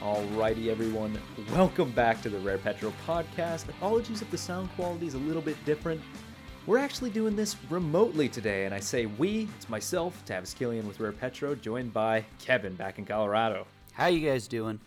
Alrighty, 0.00 0.68
everyone. 0.68 1.20
Welcome 1.52 1.90
back 1.90 2.22
to 2.22 2.30
the 2.30 2.38
Rare 2.38 2.56
Petro 2.56 2.90
podcast. 3.06 3.68
Apologies 3.68 4.22
if 4.22 4.30
the 4.30 4.38
sound 4.38 4.70
quality 4.74 5.06
is 5.06 5.12
a 5.12 5.18
little 5.18 5.42
bit 5.42 5.62
different. 5.66 6.00
We're 6.66 6.78
actually 6.78 7.10
doing 7.10 7.36
this 7.36 7.54
remotely 7.68 8.26
today, 8.26 8.64
and 8.64 8.74
I 8.74 8.80
say 8.80 9.04
we, 9.04 9.46
it's 9.58 9.68
myself, 9.68 10.22
Tavis 10.24 10.56
Killian 10.56 10.88
with 10.88 11.00
Rare 11.00 11.12
Petro, 11.12 11.54
joined 11.54 11.92
by 11.92 12.24
Kevin 12.38 12.74
back 12.76 12.98
in 12.98 13.04
Colorado. 13.04 13.66
How 13.92 14.06
you 14.06 14.26
guys 14.26 14.48
doing? 14.48 14.80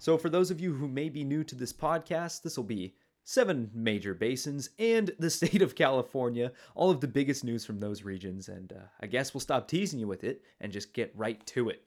So, 0.00 0.18
for 0.18 0.28
those 0.28 0.50
of 0.50 0.60
you 0.60 0.74
who 0.74 0.88
may 0.88 1.10
be 1.10 1.22
new 1.22 1.44
to 1.44 1.54
this 1.54 1.72
podcast, 1.72 2.42
this 2.42 2.56
will 2.56 2.64
be 2.64 2.96
seven 3.22 3.70
major 3.72 4.14
basins 4.14 4.70
and 4.80 5.12
the 5.20 5.30
state 5.38 5.62
of 5.62 5.76
California, 5.76 6.50
all 6.74 6.90
of 6.90 7.00
the 7.00 7.06
biggest 7.06 7.44
news 7.44 7.64
from 7.64 7.78
those 7.78 8.02
regions, 8.02 8.48
and 8.48 8.72
uh, 8.72 8.86
I 9.00 9.06
guess 9.06 9.32
we'll 9.32 9.40
stop 9.40 9.68
teasing 9.68 10.00
you 10.00 10.08
with 10.08 10.24
it 10.24 10.42
and 10.60 10.72
just 10.72 10.92
get 10.92 11.12
right 11.14 11.46
to 11.46 11.68
it. 11.68 11.82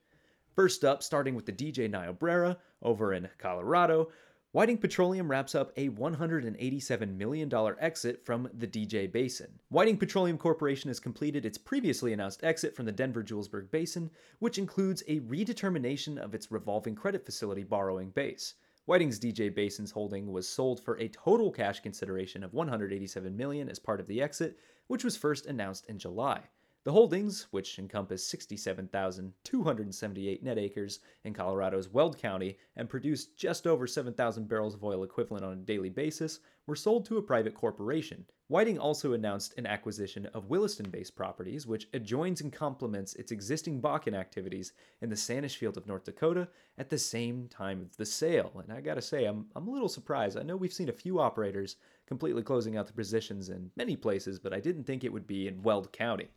First 0.60 0.84
up, 0.84 1.02
starting 1.02 1.36
with 1.36 1.46
the 1.46 1.54
DJ 1.54 1.90
Niobrara 1.90 2.58
over 2.82 3.14
in 3.14 3.30
Colorado, 3.38 4.10
Whiting 4.52 4.78
Petroleum 4.78 5.32
wraps 5.32 5.56
up 5.56 5.72
a 5.78 5.88
$187 5.88 7.16
million 7.16 7.50
exit 7.80 8.26
from 8.26 8.50
the 8.54 8.68
DJ 8.68 9.10
Basin. 9.10 9.48
Whiting 9.70 9.96
Petroleum 9.96 10.38
Corporation 10.38 10.90
has 10.90 11.00
completed 11.00 11.46
its 11.46 11.58
previously 11.58 12.12
announced 12.12 12.44
exit 12.44 12.76
from 12.76 12.86
the 12.86 12.92
Denver 12.92 13.24
Julesburg 13.24 13.72
Basin, 13.72 14.12
which 14.40 14.58
includes 14.58 15.02
a 15.08 15.22
redetermination 15.22 16.18
of 16.18 16.36
its 16.36 16.52
revolving 16.52 16.94
credit 16.94 17.26
facility 17.26 17.64
borrowing 17.64 18.10
base. 18.10 18.56
Whiting's 18.84 19.18
DJ 19.18 19.56
Basin's 19.56 19.92
holding 19.92 20.30
was 20.30 20.46
sold 20.46 20.82
for 20.82 21.00
a 21.00 21.08
total 21.08 21.52
cash 21.52 21.80
consideration 21.80 22.44
of 22.44 22.54
187 22.54 23.38
million 23.38 23.70
as 23.70 23.80
part 23.80 24.02
of 24.02 24.08
the 24.08 24.22
exit, 24.22 24.60
which 24.88 25.06
was 25.06 25.16
first 25.16 25.46
announced 25.46 25.86
in 25.86 25.98
July. 25.98 26.42
The 26.86 26.94
holdings, 26.94 27.48
which 27.52 27.78
encompass 27.78 28.26
67,278 28.28 30.44
net 30.44 30.58
acres 30.58 31.02
in 31.26 31.34
Colorado's 31.34 31.90
Weld 31.90 32.18
County 32.18 32.58
and 32.78 32.88
produce 32.88 33.26
just 33.26 33.68
over 33.68 33.86
7,000 33.86 34.48
barrels 34.48 34.76
of 34.76 34.84
oil 34.86 35.04
equivalent 35.04 35.44
on 35.44 35.52
a 35.52 35.58
daily 35.58 35.90
basis, 35.90 36.40
were 36.66 36.78
sold 36.78 37.06
to 37.08 37.18
a 37.18 37.22
private 37.22 37.54
corporation. 37.54 38.26
Whiting 38.48 38.80
also 38.80 39.12
announced 39.12 39.56
an 39.58 39.66
acquisition 39.66 40.28
of 40.28 40.50
Williston 40.50 40.90
based 40.90 41.18
properties, 41.18 41.68
which 41.68 41.90
adjoins 41.94 42.40
and 42.40 42.54
complements 42.54 43.14
its 43.16 43.34
existing 43.34 43.82
Bakken 43.82 44.14
activities 44.14 44.72
in 45.02 45.10
the 45.10 45.18
Sanish 45.18 45.58
Field 45.58 45.76
of 45.76 45.86
North 45.86 46.06
Dakota 46.06 46.48
at 46.78 46.90
the 46.90 46.98
same 46.98 47.50
time 47.50 47.82
of 47.82 47.98
the 47.98 48.06
sale. 48.06 48.54
And 48.64 48.72
I 48.72 48.80
gotta 48.80 49.02
say, 49.02 49.26
I'm, 49.26 49.48
I'm 49.54 49.68
a 49.68 49.72
little 49.72 49.90
surprised. 49.90 50.38
I 50.38 50.44
know 50.44 50.56
we've 50.56 50.72
seen 50.72 50.88
a 50.88 50.94
few 50.94 51.20
operators 51.20 51.76
completely 52.08 52.42
closing 52.42 52.78
out 52.78 52.88
the 52.88 52.94
positions 52.94 53.50
in 53.50 53.70
many 53.76 53.98
places, 53.98 54.40
but 54.40 54.54
I 54.54 54.62
didn't 54.62 54.86
think 54.86 55.04
it 55.04 55.12
would 55.12 55.28
be 55.28 55.46
in 55.46 55.62
Weld 55.62 55.92
County. 55.92 56.30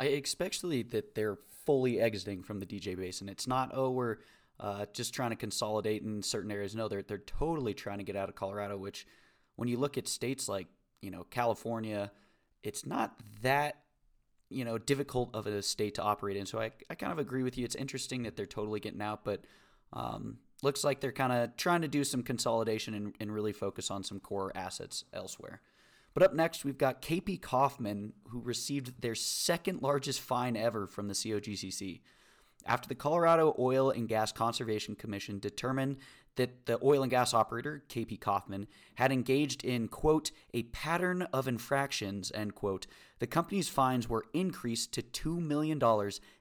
I 0.00 0.04
especially 0.06 0.82
that 0.84 1.14
they're 1.14 1.38
fully 1.66 2.00
exiting 2.00 2.42
from 2.42 2.58
the 2.58 2.66
DJ 2.66 2.96
Basin. 2.96 3.28
It's 3.28 3.46
not 3.46 3.70
oh 3.74 3.90
we're 3.90 4.16
uh, 4.58 4.86
just 4.92 5.14
trying 5.14 5.30
to 5.30 5.36
consolidate 5.36 6.02
in 6.02 6.22
certain 6.22 6.50
areas. 6.50 6.74
No, 6.74 6.88
they're 6.88 7.02
they're 7.02 7.18
totally 7.18 7.74
trying 7.74 7.98
to 7.98 8.04
get 8.04 8.16
out 8.16 8.28
of 8.28 8.34
Colorado. 8.34 8.76
Which, 8.76 9.06
when 9.56 9.68
you 9.68 9.78
look 9.78 9.96
at 9.96 10.08
states 10.08 10.48
like 10.48 10.66
you 11.00 11.10
know 11.10 11.24
California, 11.30 12.10
it's 12.62 12.84
not 12.84 13.14
that 13.42 13.76
you 14.48 14.64
know 14.64 14.78
difficult 14.78 15.34
of 15.34 15.46
a 15.46 15.62
state 15.62 15.94
to 15.94 16.02
operate 16.02 16.36
in. 16.36 16.46
So 16.46 16.60
I 16.60 16.72
I 16.90 16.94
kind 16.94 17.12
of 17.12 17.18
agree 17.18 17.42
with 17.42 17.56
you. 17.56 17.64
It's 17.64 17.74
interesting 17.74 18.24
that 18.24 18.36
they're 18.36 18.46
totally 18.46 18.80
getting 18.80 19.02
out, 19.02 19.24
but 19.24 19.44
um, 19.92 20.38
looks 20.62 20.84
like 20.84 21.00
they're 21.00 21.12
kind 21.12 21.32
of 21.32 21.56
trying 21.56 21.82
to 21.82 21.88
do 21.88 22.04
some 22.04 22.22
consolidation 22.22 22.94
and, 22.94 23.14
and 23.20 23.32
really 23.32 23.52
focus 23.52 23.90
on 23.90 24.02
some 24.02 24.20
core 24.20 24.52
assets 24.54 25.04
elsewhere. 25.12 25.60
But 26.12 26.22
up 26.22 26.34
next, 26.34 26.64
we've 26.64 26.78
got 26.78 27.02
KP 27.02 27.40
Kaufman, 27.40 28.12
who 28.28 28.40
received 28.40 29.00
their 29.00 29.14
second 29.14 29.82
largest 29.82 30.20
fine 30.20 30.56
ever 30.56 30.86
from 30.86 31.08
the 31.08 31.14
COGCC. 31.14 32.00
After 32.66 32.88
the 32.88 32.94
Colorado 32.94 33.54
Oil 33.58 33.90
and 33.90 34.08
Gas 34.08 34.32
Conservation 34.32 34.94
Commission 34.94 35.38
determined 35.38 35.96
that 36.36 36.66
the 36.66 36.78
oil 36.82 37.02
and 37.02 37.10
gas 37.10 37.34
operator, 37.34 37.82
KP 37.88 38.20
Kaufman, 38.20 38.66
had 38.94 39.12
engaged 39.12 39.64
in, 39.64 39.88
quote, 39.88 40.30
a 40.52 40.64
pattern 40.64 41.22
of 41.32 41.48
infractions, 41.48 42.30
end 42.34 42.54
quote, 42.54 42.86
the 43.18 43.26
company's 43.26 43.68
fines 43.68 44.08
were 44.08 44.26
increased 44.32 44.92
to 44.92 45.02
$2 45.02 45.40
million, 45.40 45.78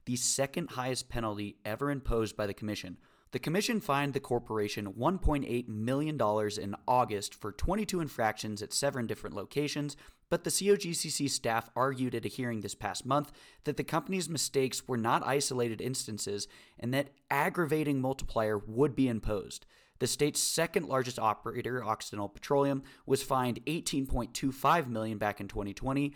the 0.05 0.15
second 0.15 0.71
highest 0.71 1.09
penalty 1.09 1.57
ever 1.65 1.89
imposed 1.89 2.35
by 2.35 2.45
the 2.45 2.53
commission. 2.53 2.97
The 3.31 3.39
commission 3.39 3.79
fined 3.79 4.13
the 4.13 4.19
corporation 4.19 4.93
$1.8 4.93 5.67
million 5.67 6.19
in 6.59 6.75
August 6.87 7.35
for 7.35 7.51
22 7.51 7.99
infractions 7.99 8.63
at 8.63 8.73
seven 8.73 9.05
different 9.05 9.35
locations, 9.35 9.95
but 10.31 10.43
the 10.43 10.49
COGCC 10.49 11.29
staff 11.29 11.69
argued 11.75 12.15
at 12.15 12.25
a 12.25 12.29
hearing 12.29 12.61
this 12.61 12.73
past 12.73 13.05
month 13.05 13.31
that 13.65 13.77
the 13.77 13.83
company's 13.83 14.29
mistakes 14.29 14.87
were 14.87 14.97
not 14.97 15.25
isolated 15.27 15.79
instances 15.79 16.47
and 16.79 16.91
that 16.91 17.11
aggravating 17.29 18.01
multiplier 18.01 18.57
would 18.57 18.95
be 18.95 19.07
imposed. 19.07 19.67
The 19.99 20.07
state's 20.07 20.41
second 20.41 20.87
largest 20.87 21.19
operator, 21.19 21.83
Occidental 21.83 22.29
Petroleum, 22.29 22.81
was 23.05 23.21
fined 23.21 23.63
18.25 23.67 24.87
million 24.87 25.19
back 25.19 25.39
in 25.39 25.47
2020 25.47 26.13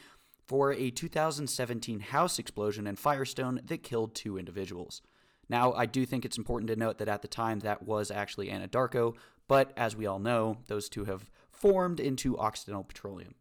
for 0.47 0.74
a 0.74 0.90
2017 0.90 2.00
house 2.00 2.40
explosion 2.40 2.88
in 2.88 2.95
Firestone 2.95 3.62
that 3.66 3.84
killed 3.84 4.16
two 4.16 4.38
individuals. 4.38 5.01
Now, 5.50 5.74
I 5.74 5.86
do 5.86 6.06
think 6.06 6.26
it's 6.26 6.38
important 6.38 6.70
to 6.70 6.76
note 6.76 6.98
that 6.98 7.08
at 7.08 7.22
the 7.22 7.28
time 7.28 7.59
that 7.59 7.84
was 7.84 8.12
actually 8.12 8.48
Anadarko, 8.48 9.16
but 9.48 9.74
as 9.76 9.96
we 9.96 10.06
all 10.06 10.20
know, 10.20 10.58
those 10.68 10.90
two 10.90 11.06
have 11.06 11.30
formed 11.50 12.00
into 12.00 12.38
Occidental 12.38 12.84
Petroleum. 12.84 13.36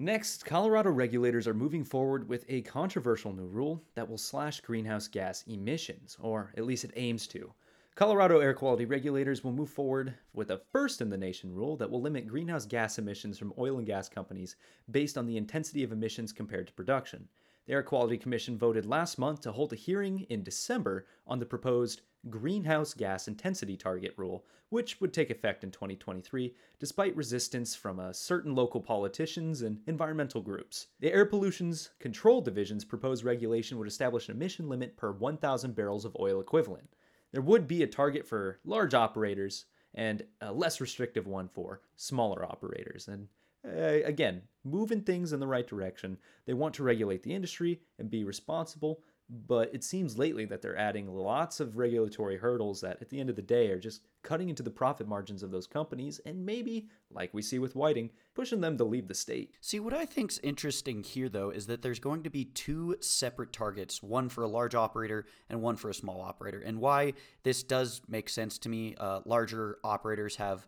Next, 0.00 0.44
Colorado 0.44 0.90
regulators 0.90 1.48
are 1.48 1.54
moving 1.54 1.82
forward 1.82 2.28
with 2.28 2.44
a 2.48 2.62
controversial 2.62 3.32
new 3.32 3.46
rule 3.46 3.82
that 3.94 4.08
will 4.08 4.18
slash 4.18 4.60
greenhouse 4.60 5.08
gas 5.08 5.42
emissions, 5.48 6.16
or 6.20 6.52
at 6.56 6.64
least 6.64 6.84
it 6.84 6.92
aims 6.94 7.26
to. 7.28 7.52
Colorado 7.96 8.38
air 8.38 8.54
quality 8.54 8.84
regulators 8.84 9.42
will 9.42 9.50
move 9.50 9.70
forward 9.70 10.14
with 10.32 10.52
a 10.52 10.60
first 10.70 11.00
in 11.00 11.10
the 11.10 11.18
nation 11.18 11.52
rule 11.52 11.76
that 11.76 11.90
will 11.90 12.00
limit 12.00 12.28
greenhouse 12.28 12.64
gas 12.64 12.96
emissions 12.96 13.36
from 13.36 13.52
oil 13.58 13.78
and 13.78 13.88
gas 13.88 14.08
companies 14.08 14.54
based 14.92 15.18
on 15.18 15.26
the 15.26 15.36
intensity 15.36 15.82
of 15.82 15.90
emissions 15.90 16.32
compared 16.32 16.68
to 16.68 16.72
production. 16.74 17.26
The 17.68 17.74
Air 17.74 17.82
Quality 17.82 18.16
Commission 18.16 18.56
voted 18.56 18.86
last 18.86 19.18
month 19.18 19.42
to 19.42 19.52
hold 19.52 19.74
a 19.74 19.76
hearing 19.76 20.20
in 20.30 20.42
December 20.42 21.04
on 21.26 21.38
the 21.38 21.44
proposed 21.44 22.00
greenhouse 22.30 22.94
gas 22.94 23.28
intensity 23.28 23.76
target 23.76 24.14
rule, 24.16 24.46
which 24.70 25.02
would 25.02 25.12
take 25.12 25.28
effect 25.28 25.62
in 25.62 25.70
2023, 25.70 26.54
despite 26.78 27.14
resistance 27.14 27.76
from 27.76 28.00
uh, 28.00 28.10
certain 28.10 28.54
local 28.54 28.80
politicians 28.80 29.60
and 29.60 29.80
environmental 29.86 30.40
groups. 30.40 30.86
The 31.00 31.12
Air 31.12 31.26
Pollution's 31.26 31.90
Control 31.98 32.40
Division's 32.40 32.86
proposed 32.86 33.22
regulation 33.22 33.76
would 33.76 33.86
establish 33.88 34.30
an 34.30 34.36
emission 34.36 34.70
limit 34.70 34.96
per 34.96 35.12
1,000 35.12 35.74
barrels 35.74 36.06
of 36.06 36.16
oil 36.18 36.40
equivalent. 36.40 36.94
There 37.32 37.42
would 37.42 37.68
be 37.68 37.82
a 37.82 37.86
target 37.86 38.26
for 38.26 38.60
large 38.64 38.94
operators 38.94 39.66
and 39.92 40.22
a 40.40 40.54
less 40.54 40.80
restrictive 40.80 41.26
one 41.26 41.48
for 41.48 41.82
smaller 41.96 42.46
operators. 42.46 43.08
And 43.08 43.28
uh, 43.66 44.04
again, 44.04 44.42
moving 44.64 45.00
things 45.00 45.32
in 45.32 45.40
the 45.40 45.46
right 45.46 45.66
direction. 45.66 46.18
They 46.46 46.54
want 46.54 46.74
to 46.74 46.82
regulate 46.82 47.22
the 47.22 47.34
industry 47.34 47.80
and 47.98 48.10
be 48.10 48.24
responsible, 48.24 49.02
but 49.30 49.74
it 49.74 49.84
seems 49.84 50.18
lately 50.18 50.46
that 50.46 50.62
they're 50.62 50.76
adding 50.76 51.06
lots 51.06 51.60
of 51.60 51.76
regulatory 51.76 52.38
hurdles 52.38 52.80
that 52.80 52.98
at 53.02 53.10
the 53.10 53.20
end 53.20 53.28
of 53.28 53.36
the 53.36 53.42
day 53.42 53.70
are 53.70 53.78
just 53.78 54.02
cutting 54.22 54.48
into 54.48 54.62
the 54.62 54.70
profit 54.70 55.06
margins 55.06 55.42
of 55.42 55.50
those 55.50 55.66
companies 55.66 56.18
and 56.24 56.46
maybe, 56.46 56.88
like 57.10 57.34
we 57.34 57.42
see 57.42 57.58
with 57.58 57.76
Whiting, 57.76 58.10
pushing 58.34 58.60
them 58.60 58.78
to 58.78 58.84
leave 58.84 59.06
the 59.06 59.14
state. 59.14 59.54
See, 59.60 59.80
what 59.80 59.92
I 59.92 60.06
think's 60.06 60.38
interesting 60.38 61.02
here 61.02 61.28
though 61.28 61.50
is 61.50 61.66
that 61.66 61.82
there's 61.82 61.98
going 61.98 62.22
to 62.22 62.30
be 62.30 62.46
two 62.46 62.96
separate 63.00 63.52
targets, 63.52 64.02
one 64.02 64.28
for 64.30 64.42
a 64.42 64.48
large 64.48 64.74
operator 64.74 65.26
and 65.50 65.60
one 65.60 65.76
for 65.76 65.90
a 65.90 65.94
small 65.94 66.22
operator. 66.22 66.60
And 66.60 66.80
why 66.80 67.12
this 67.42 67.62
does 67.62 68.00
make 68.08 68.30
sense 68.30 68.58
to 68.60 68.68
me, 68.68 68.94
uh, 68.98 69.20
larger 69.26 69.78
operators 69.84 70.36
have 70.36 70.66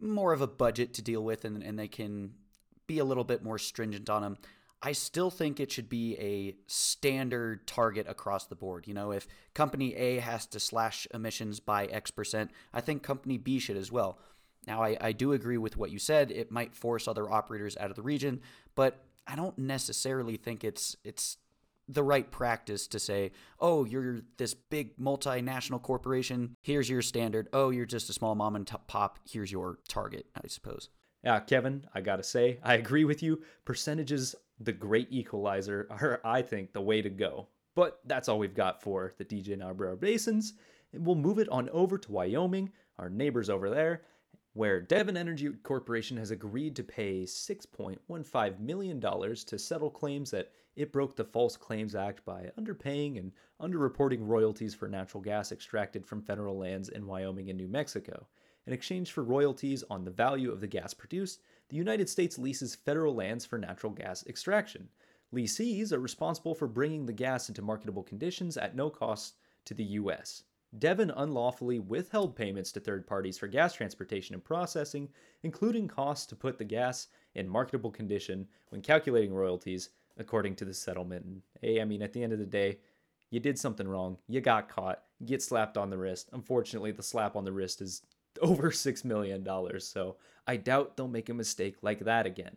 more 0.00 0.32
of 0.32 0.42
a 0.42 0.46
budget 0.46 0.92
to 0.94 1.02
deal 1.02 1.24
with 1.24 1.44
and, 1.44 1.62
and 1.62 1.78
they 1.78 1.88
can 1.88 2.32
be 2.92 2.98
a 2.98 3.04
little 3.04 3.24
bit 3.24 3.42
more 3.42 3.58
stringent 3.58 4.10
on 4.10 4.20
them. 4.22 4.36
I 4.82 4.92
still 4.92 5.30
think 5.30 5.60
it 5.60 5.72
should 5.72 5.88
be 5.88 6.16
a 6.18 6.56
standard 6.66 7.66
target 7.66 8.06
across 8.08 8.46
the 8.46 8.56
board. 8.56 8.86
You 8.86 8.94
know, 8.94 9.12
if 9.12 9.26
company 9.54 9.94
A 9.94 10.18
has 10.18 10.44
to 10.46 10.60
slash 10.60 11.06
emissions 11.14 11.60
by 11.60 11.86
X 11.86 12.10
percent, 12.10 12.50
I 12.74 12.80
think 12.80 13.02
company 13.02 13.38
B 13.38 13.60
should 13.60 13.76
as 13.76 13.90
well. 13.92 14.18
Now, 14.66 14.82
I, 14.82 14.96
I 15.00 15.12
do 15.12 15.32
agree 15.32 15.56
with 15.56 15.76
what 15.76 15.90
you 15.90 15.98
said. 15.98 16.30
It 16.30 16.50
might 16.50 16.74
force 16.74 17.08
other 17.08 17.30
operators 17.30 17.76
out 17.78 17.90
of 17.90 17.96
the 17.96 18.02
region, 18.02 18.40
but 18.74 19.04
I 19.26 19.36
don't 19.36 19.56
necessarily 19.56 20.36
think 20.36 20.64
it's 20.64 20.96
it's 21.04 21.38
the 21.88 22.02
right 22.02 22.30
practice 22.30 22.86
to 22.88 22.98
say, 22.98 23.32
oh, 23.58 23.84
you're 23.84 24.20
this 24.36 24.54
big 24.54 24.96
multinational 24.98 25.80
corporation. 25.80 26.56
Here's 26.62 26.90
your 26.90 27.02
standard. 27.02 27.48
Oh, 27.52 27.70
you're 27.70 27.86
just 27.86 28.10
a 28.10 28.12
small 28.12 28.34
mom 28.34 28.56
and 28.56 28.70
pop. 28.86 29.18
Here's 29.28 29.52
your 29.52 29.78
target, 29.88 30.26
I 30.34 30.46
suppose. 30.48 30.88
Yeah, 31.24 31.40
Kevin, 31.40 31.86
I 31.94 32.00
gotta 32.00 32.22
say, 32.22 32.58
I 32.62 32.74
agree 32.74 33.04
with 33.04 33.22
you. 33.22 33.42
Percentages, 33.64 34.34
the 34.60 34.72
great 34.72 35.08
equalizer, 35.10 35.86
are, 35.90 36.20
I 36.24 36.42
think, 36.42 36.72
the 36.72 36.80
way 36.80 37.00
to 37.02 37.10
go. 37.10 37.48
But 37.74 38.00
that's 38.06 38.28
all 38.28 38.38
we've 38.38 38.54
got 38.54 38.82
for 38.82 39.14
the 39.18 39.24
DJ 39.24 39.56
Niobrara 39.56 39.96
Basins. 39.96 40.54
And 40.92 41.06
we'll 41.06 41.14
move 41.16 41.38
it 41.38 41.48
on 41.48 41.68
over 41.70 41.96
to 41.96 42.12
Wyoming, 42.12 42.70
our 42.98 43.08
neighbors 43.08 43.48
over 43.50 43.70
there. 43.70 44.02
where 44.54 44.80
Devon 44.82 45.16
Energy 45.16 45.48
Corporation 45.62 46.16
has 46.18 46.30
agreed 46.30 46.76
to 46.76 46.82
pay 46.84 47.22
$6.15 47.22 48.60
million 48.60 49.00
to 49.00 49.58
settle 49.58 49.90
claims 49.90 50.30
that 50.30 50.50
it 50.76 50.92
broke 50.92 51.16
the 51.16 51.24
False 51.24 51.56
Claims 51.56 51.94
Act 51.94 52.24
by 52.24 52.50
underpaying 52.58 53.18
and 53.18 53.32
underreporting 53.60 54.26
royalties 54.26 54.74
for 54.74 54.88
natural 54.88 55.22
gas 55.22 55.52
extracted 55.52 56.04
from 56.04 56.20
federal 56.22 56.58
lands 56.58 56.90
in 56.90 57.06
Wyoming 57.06 57.48
and 57.48 57.58
New 57.58 57.68
Mexico. 57.68 58.26
In 58.66 58.72
exchange 58.72 59.10
for 59.10 59.24
royalties 59.24 59.82
on 59.90 60.04
the 60.04 60.10
value 60.10 60.52
of 60.52 60.60
the 60.60 60.66
gas 60.68 60.94
produced, 60.94 61.40
the 61.68 61.76
United 61.76 62.08
States 62.08 62.38
leases 62.38 62.74
federal 62.74 63.14
lands 63.14 63.44
for 63.44 63.58
natural 63.58 63.92
gas 63.92 64.24
extraction. 64.26 64.88
Lessees 65.32 65.92
are 65.92 65.98
responsible 65.98 66.54
for 66.54 66.68
bringing 66.68 67.06
the 67.06 67.12
gas 67.12 67.48
into 67.48 67.62
marketable 67.62 68.02
conditions 68.02 68.56
at 68.56 68.76
no 68.76 68.88
cost 68.90 69.36
to 69.64 69.74
the 69.74 69.84
U.S. 69.84 70.44
Devon 70.78 71.10
unlawfully 71.10 71.78
withheld 71.78 72.36
payments 72.36 72.70
to 72.72 72.80
third 72.80 73.06
parties 73.06 73.36
for 73.36 73.46
gas 73.46 73.74
transportation 73.74 74.34
and 74.34 74.44
processing, 74.44 75.08
including 75.42 75.88
costs 75.88 76.26
to 76.26 76.36
put 76.36 76.58
the 76.58 76.64
gas 76.64 77.08
in 77.34 77.48
marketable 77.48 77.90
condition 77.90 78.46
when 78.68 78.80
calculating 78.80 79.34
royalties, 79.34 79.90
according 80.18 80.54
to 80.56 80.64
the 80.64 80.74
settlement. 80.74 81.24
And 81.24 81.42
hey, 81.60 81.80
I 81.80 81.84
mean, 81.84 82.02
at 82.02 82.12
the 82.12 82.22
end 82.22 82.32
of 82.32 82.38
the 82.38 82.46
day, 82.46 82.78
you 83.30 83.40
did 83.40 83.58
something 83.58 83.88
wrong. 83.88 84.18
You 84.28 84.40
got 84.40 84.68
caught. 84.68 85.02
Get 85.24 85.42
slapped 85.42 85.76
on 85.76 85.90
the 85.90 85.98
wrist. 85.98 86.28
Unfortunately, 86.32 86.92
the 86.92 87.02
slap 87.02 87.36
on 87.36 87.44
the 87.44 87.52
wrist 87.52 87.80
is 87.80 88.02
over 88.40 88.70
$6 88.70 89.04
million. 89.04 89.46
So 89.80 90.16
I 90.46 90.56
doubt 90.56 90.96
they'll 90.96 91.08
make 91.08 91.28
a 91.28 91.34
mistake 91.34 91.76
like 91.82 92.00
that 92.00 92.26
again. 92.26 92.56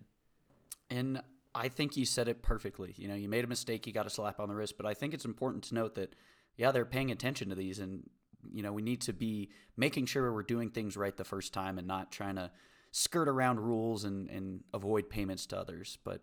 And 0.89 1.21
I 1.53 1.69
think 1.69 1.97
you 1.97 2.05
said 2.05 2.27
it 2.27 2.41
perfectly. 2.41 2.93
You 2.97 3.07
know, 3.07 3.15
you 3.15 3.29
made 3.29 3.43
a 3.43 3.47
mistake, 3.47 3.87
you 3.87 3.93
got 3.93 4.05
a 4.05 4.09
slap 4.09 4.39
on 4.39 4.49
the 4.49 4.55
wrist. 4.55 4.77
But 4.77 4.85
I 4.85 4.93
think 4.93 5.13
it's 5.13 5.25
important 5.25 5.63
to 5.65 5.75
note 5.75 5.95
that 5.95 6.13
yeah, 6.57 6.71
they're 6.71 6.85
paying 6.85 7.11
attention 7.11 7.49
to 7.49 7.55
these, 7.55 7.79
and 7.79 8.09
you 8.51 8.63
know 8.63 8.71
we 8.71 8.81
need 8.81 9.01
to 9.01 9.13
be 9.13 9.49
making 9.75 10.05
sure 10.05 10.31
we're 10.31 10.43
doing 10.43 10.69
things 10.69 10.95
right 10.95 11.15
the 11.15 11.23
first 11.23 11.53
time 11.53 11.77
and 11.77 11.87
not 11.87 12.11
trying 12.11 12.35
to 12.35 12.51
skirt 12.91 13.27
around 13.27 13.59
rules 13.59 14.05
and, 14.05 14.29
and 14.29 14.63
avoid 14.73 15.09
payments 15.09 15.45
to 15.47 15.57
others. 15.57 15.97
But 16.03 16.21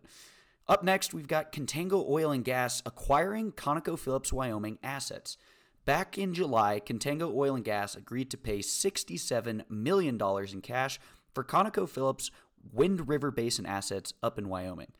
up 0.68 0.82
next, 0.82 1.12
we've 1.12 1.28
got 1.28 1.52
Contango 1.52 2.08
Oil 2.08 2.30
and 2.30 2.44
Gas 2.44 2.82
acquiring 2.86 3.52
ConocoPhillips 3.52 4.32
Wyoming 4.32 4.78
assets. 4.82 5.36
Back 5.84 6.16
in 6.16 6.32
July, 6.32 6.80
Contango 6.84 7.34
Oil 7.34 7.56
and 7.56 7.64
Gas 7.64 7.96
agreed 7.96 8.30
to 8.30 8.36
pay 8.36 8.60
$67 8.60 9.68
million 9.68 10.20
in 10.52 10.60
cash 10.60 11.00
for 11.34 11.42
ConocoPhillips 11.42 12.30
Wind 12.72 13.08
River 13.08 13.32
Basin 13.32 13.66
assets 13.66 14.14
up 14.22 14.38
in 14.38 14.48
Wyoming. 14.48 14.92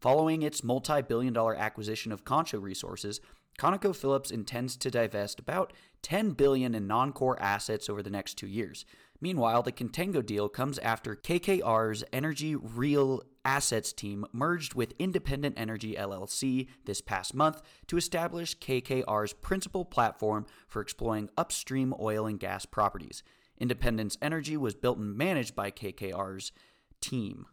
Following 0.00 0.42
its 0.42 0.62
multi 0.62 1.02
billion 1.02 1.32
dollar 1.32 1.56
acquisition 1.56 2.12
of 2.12 2.24
Concho 2.24 2.60
Resources, 2.60 3.20
ConocoPhillips 3.58 4.30
intends 4.30 4.76
to 4.76 4.92
divest 4.92 5.40
about 5.40 5.72
10 6.02 6.30
billion 6.30 6.76
in 6.76 6.86
non-core 6.86 7.40
assets 7.42 7.88
over 7.88 8.00
the 8.00 8.10
next 8.10 8.34
2 8.34 8.46
years. 8.46 8.86
Meanwhile, 9.20 9.64
the 9.64 9.72
Contango 9.72 10.24
deal 10.24 10.48
comes 10.48 10.78
after 10.78 11.16
KKR's 11.16 12.04
Energy 12.12 12.54
Real 12.54 13.22
Assets 13.44 13.92
team 13.92 14.24
merged 14.32 14.74
with 14.74 14.94
Independence 14.98 15.54
Energy 15.56 15.96
LLC 15.96 16.68
this 16.84 17.00
past 17.00 17.34
month 17.34 17.60
to 17.88 17.96
establish 17.96 18.56
KKR's 18.58 19.32
principal 19.32 19.84
platform 19.84 20.46
for 20.68 20.80
exploring 20.80 21.30
upstream 21.36 21.94
oil 21.98 22.26
and 22.26 22.38
gas 22.38 22.64
properties. 22.64 23.24
Independence 23.58 24.16
Energy 24.22 24.56
was 24.56 24.76
built 24.76 24.98
and 24.98 25.16
managed 25.16 25.56
by 25.56 25.72
KKR's 25.72 26.52
team. 27.00 27.46